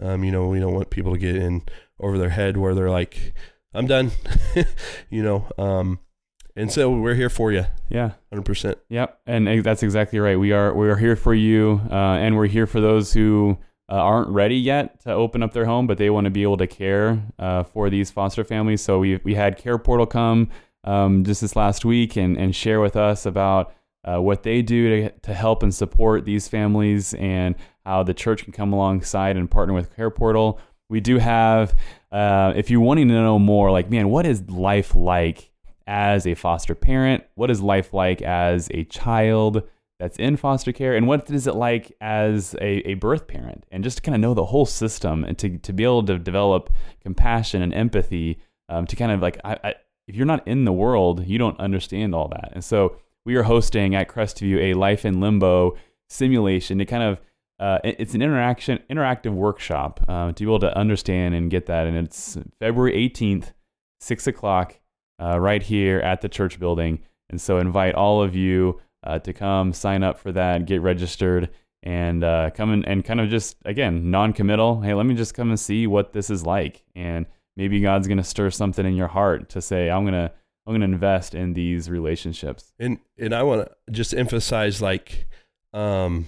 Um, 0.00 0.22
you 0.22 0.30
know, 0.30 0.46
we 0.46 0.60
don't 0.60 0.74
want 0.74 0.90
people 0.90 1.12
to 1.12 1.18
get 1.18 1.34
in 1.34 1.62
over 1.98 2.16
their 2.18 2.30
head 2.30 2.56
where 2.56 2.74
they're 2.74 2.90
like, 2.90 3.32
"I'm 3.72 3.86
done," 3.88 4.12
you 5.10 5.22
know. 5.24 5.48
Um, 5.58 5.98
and 6.56 6.70
so 6.70 6.90
we're 6.90 7.14
here 7.14 7.30
for 7.30 7.52
you, 7.52 7.66
yeah 7.88 8.12
hundred 8.30 8.44
percent. 8.44 8.78
Yep, 8.88 9.20
and 9.26 9.64
that's 9.64 9.82
exactly 9.82 10.18
right. 10.18 10.38
We 10.38 10.52
are 10.52 10.74
we 10.74 10.88
are 10.88 10.96
here 10.96 11.16
for 11.16 11.34
you, 11.34 11.80
uh, 11.90 11.94
and 11.94 12.36
we're 12.36 12.46
here 12.46 12.66
for 12.66 12.80
those 12.80 13.12
who 13.12 13.58
uh, 13.90 13.94
aren't 13.96 14.28
ready 14.28 14.56
yet 14.56 15.00
to 15.00 15.12
open 15.12 15.42
up 15.42 15.52
their 15.52 15.66
home, 15.66 15.86
but 15.86 15.98
they 15.98 16.10
want 16.10 16.24
to 16.24 16.30
be 16.30 16.42
able 16.42 16.56
to 16.56 16.66
care 16.66 17.22
uh, 17.38 17.62
for 17.62 17.90
these 17.90 18.10
foster 18.10 18.44
families. 18.44 18.80
So 18.80 18.98
we 18.98 19.20
we 19.24 19.34
had 19.34 19.58
Care 19.58 19.78
Portal 19.78 20.06
come 20.06 20.50
um, 20.84 21.24
just 21.24 21.40
this 21.40 21.56
last 21.56 21.84
week 21.84 22.16
and 22.16 22.36
and 22.36 22.54
share 22.54 22.80
with 22.80 22.96
us 22.96 23.26
about 23.26 23.74
uh, 24.04 24.20
what 24.20 24.42
they 24.42 24.62
do 24.62 24.88
to 24.88 25.10
to 25.10 25.34
help 25.34 25.62
and 25.62 25.74
support 25.74 26.24
these 26.24 26.48
families, 26.48 27.14
and 27.14 27.56
how 27.84 28.02
the 28.02 28.14
church 28.14 28.44
can 28.44 28.52
come 28.52 28.72
alongside 28.72 29.36
and 29.36 29.50
partner 29.50 29.74
with 29.74 29.94
Care 29.94 30.10
Portal. 30.10 30.58
We 30.90 31.00
do 31.00 31.18
have, 31.18 31.74
uh, 32.12 32.52
if 32.54 32.70
you're 32.70 32.80
wanting 32.80 33.08
to 33.08 33.14
know 33.14 33.38
more, 33.38 33.70
like 33.70 33.90
man, 33.90 34.08
what 34.08 34.26
is 34.26 34.48
life 34.48 34.94
like? 34.94 35.50
As 35.86 36.26
a 36.26 36.34
foster 36.34 36.74
parent? 36.74 37.24
What 37.34 37.50
is 37.50 37.60
life 37.60 37.92
like 37.92 38.22
as 38.22 38.68
a 38.72 38.84
child 38.84 39.62
that's 39.98 40.18
in 40.18 40.36
foster 40.36 40.72
care? 40.72 40.96
And 40.96 41.06
what 41.06 41.30
is 41.30 41.46
it 41.46 41.54
like 41.54 41.92
as 42.00 42.54
a, 42.60 42.88
a 42.88 42.94
birth 42.94 43.26
parent? 43.26 43.64
And 43.70 43.84
just 43.84 43.98
to 43.98 44.02
kind 44.02 44.14
of 44.14 44.20
know 44.20 44.34
the 44.34 44.46
whole 44.46 44.66
system 44.66 45.24
and 45.24 45.38
to, 45.38 45.58
to 45.58 45.72
be 45.72 45.84
able 45.84 46.04
to 46.06 46.18
develop 46.18 46.72
compassion 47.02 47.62
and 47.62 47.74
empathy 47.74 48.38
um, 48.68 48.86
to 48.86 48.96
kind 48.96 49.12
of 49.12 49.20
like, 49.20 49.38
I, 49.44 49.58
I, 49.62 49.74
if 50.06 50.14
you're 50.14 50.26
not 50.26 50.46
in 50.46 50.64
the 50.64 50.72
world, 50.72 51.26
you 51.26 51.38
don't 51.38 51.58
understand 51.60 52.14
all 52.14 52.28
that. 52.28 52.50
And 52.52 52.64
so 52.64 52.96
we 53.24 53.36
are 53.36 53.44
hosting 53.44 53.94
at 53.94 54.08
Crestview 54.08 54.58
a 54.58 54.74
life 54.74 55.04
in 55.04 55.20
limbo 55.20 55.76
simulation 56.08 56.78
to 56.78 56.84
kind 56.84 57.02
of 57.02 57.20
uh, 57.60 57.78
it's 57.84 58.14
an 58.14 58.22
interaction 58.22 58.80
interactive 58.90 59.32
workshop 59.32 60.04
uh, 60.08 60.32
to 60.32 60.44
be 60.44 60.44
able 60.44 60.58
to 60.58 60.76
understand 60.76 61.34
and 61.34 61.50
get 61.50 61.66
that. 61.66 61.86
And 61.86 61.96
it's 61.96 62.36
February 62.58 62.92
18th, 63.08 63.52
six 64.00 64.26
o'clock 64.26 64.80
uh, 65.20 65.38
right 65.38 65.62
here 65.62 66.00
at 66.00 66.20
the 66.20 66.28
church 66.28 66.58
building. 66.58 67.00
And 67.30 67.40
so 67.40 67.58
invite 67.58 67.94
all 67.94 68.22
of 68.22 68.34
you 68.34 68.80
uh, 69.02 69.18
to 69.20 69.32
come 69.32 69.72
sign 69.72 70.02
up 70.02 70.18
for 70.18 70.32
that, 70.32 70.66
get 70.66 70.80
registered, 70.80 71.50
and 71.82 72.24
uh, 72.24 72.50
come 72.50 72.72
in 72.72 72.84
and 72.84 73.04
kind 73.04 73.20
of 73.20 73.28
just, 73.28 73.56
again, 73.64 74.10
non 74.10 74.32
committal. 74.32 74.80
Hey, 74.80 74.94
let 74.94 75.06
me 75.06 75.14
just 75.14 75.34
come 75.34 75.50
and 75.50 75.60
see 75.60 75.86
what 75.86 76.12
this 76.12 76.30
is 76.30 76.44
like. 76.46 76.82
And 76.94 77.26
maybe 77.56 77.80
God's 77.80 78.06
going 78.08 78.18
to 78.18 78.24
stir 78.24 78.50
something 78.50 78.86
in 78.86 78.94
your 78.96 79.08
heart 79.08 79.50
to 79.50 79.60
say, 79.62 79.90
I'm 79.90 80.04
going 80.04 80.14
to. 80.14 80.32
I'm 80.66 80.70
going 80.70 80.80
to 80.80 80.94
invest 80.94 81.34
in 81.34 81.52
these 81.52 81.90
relationships. 81.90 82.72
and 82.78 82.98
and 83.18 83.34
I 83.34 83.42
want 83.42 83.68
to 83.68 83.92
just 83.92 84.14
emphasize 84.14 84.80
like 84.80 85.28
um 85.74 86.24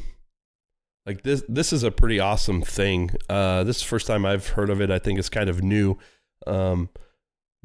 like 1.06 1.22
this 1.22 1.42
this 1.48 1.72
is 1.72 1.82
a 1.84 1.90
pretty 1.90 2.20
awesome 2.20 2.60
thing. 2.60 3.12
Uh 3.30 3.64
this 3.64 3.76
is 3.76 3.82
the 3.82 3.88
first 3.88 4.06
time 4.06 4.26
I've 4.26 4.48
heard 4.48 4.68
of 4.68 4.82
it. 4.82 4.90
I 4.90 4.98
think 4.98 5.18
it's 5.18 5.30
kind 5.30 5.48
of 5.48 5.62
new. 5.62 5.96
Um 6.46 6.90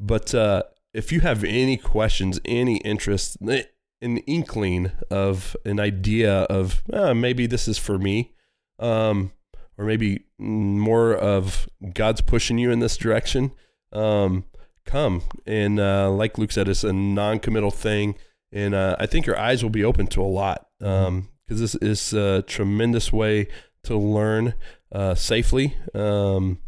but 0.00 0.34
uh 0.34 0.62
if 0.94 1.10
you 1.12 1.20
have 1.20 1.44
any 1.44 1.76
questions, 1.76 2.40
any 2.44 2.76
interest, 2.78 3.38
an 3.40 4.18
inkling 4.18 4.92
of 5.10 5.56
an 5.64 5.80
idea 5.80 6.42
of 6.42 6.82
uh, 6.92 7.14
maybe 7.14 7.46
this 7.46 7.68
is 7.68 7.78
for 7.78 7.98
me, 7.98 8.32
um, 8.78 9.32
or 9.78 9.84
maybe 9.84 10.24
more 10.38 11.14
of 11.14 11.68
God's 11.94 12.20
pushing 12.20 12.58
you 12.58 12.70
in 12.70 12.80
this 12.80 12.96
direction, 12.96 13.52
um, 13.92 14.44
come. 14.84 15.22
And 15.46 15.80
uh, 15.80 16.10
like 16.10 16.36
Luke 16.36 16.52
said, 16.52 16.68
it's 16.68 16.84
a 16.84 16.92
non-committal 16.92 17.70
thing, 17.70 18.16
and 18.50 18.74
uh, 18.74 18.96
I 18.98 19.06
think 19.06 19.26
your 19.26 19.38
eyes 19.38 19.62
will 19.62 19.70
be 19.70 19.84
open 19.84 20.08
to 20.08 20.22
a 20.22 20.24
lot 20.24 20.66
because 20.78 21.60
this 21.60 21.74
is 21.76 22.12
a 22.12 22.42
tremendous 22.42 23.12
way 23.12 23.48
to 23.84 23.96
learn 23.96 24.54
uh, 24.90 25.14
safely 25.14 25.76
um, 25.94 26.58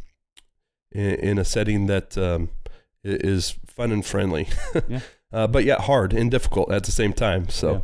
in, 0.92 1.14
in 1.16 1.38
a 1.38 1.44
setting 1.44 1.86
that 1.86 2.16
um, 2.16 2.48
is 3.02 3.58
fun 3.76 3.92
and 3.92 4.04
friendly, 4.04 4.48
Yeah. 4.88 5.00
uh, 5.32 5.46
but 5.46 5.64
yet 5.64 5.80
hard 5.82 6.12
and 6.12 6.30
difficult 6.30 6.70
at 6.72 6.84
the 6.84 6.92
same 6.92 7.12
time. 7.12 7.48
So. 7.48 7.72
Yeah. 7.72 7.80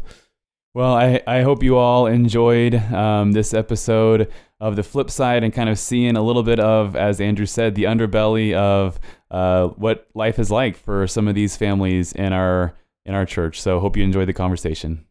Well, 0.73 0.95
I, 0.95 1.21
I 1.27 1.43
hope 1.43 1.65
you 1.65 1.77
all 1.79 2.07
enjoyed 2.07 2.77
um, 2.77 3.33
this 3.33 3.53
episode 3.53 4.31
of 4.61 4.77
the 4.77 4.85
flip 4.85 5.11
side 5.11 5.43
and 5.43 5.53
kind 5.53 5.69
of 5.69 5.81
seeing 5.81 6.17
a 6.17 6.23
little 6.23 6.45
bit 6.45 6.61
of, 6.61 6.95
as 6.95 7.21
Andrew 7.21 7.45
said, 7.47 7.75
the 7.75 7.85
underbelly 7.85 8.55
of 8.55 9.01
uh, 9.33 9.67
what 9.71 10.07
life 10.15 10.39
is 10.39 10.49
like 10.49 10.77
for 10.77 11.09
some 11.09 11.27
of 11.27 11.35
these 11.35 11.57
families 11.57 12.13
in 12.13 12.33
our 12.33 12.75
in 13.05 13.15
our 13.17 13.27
church. 13.27 13.61
So 13.61 13.81
hope 13.81 13.97
you 13.97 14.05
enjoyed 14.05 14.29
the 14.29 14.33
conversation. 14.33 15.07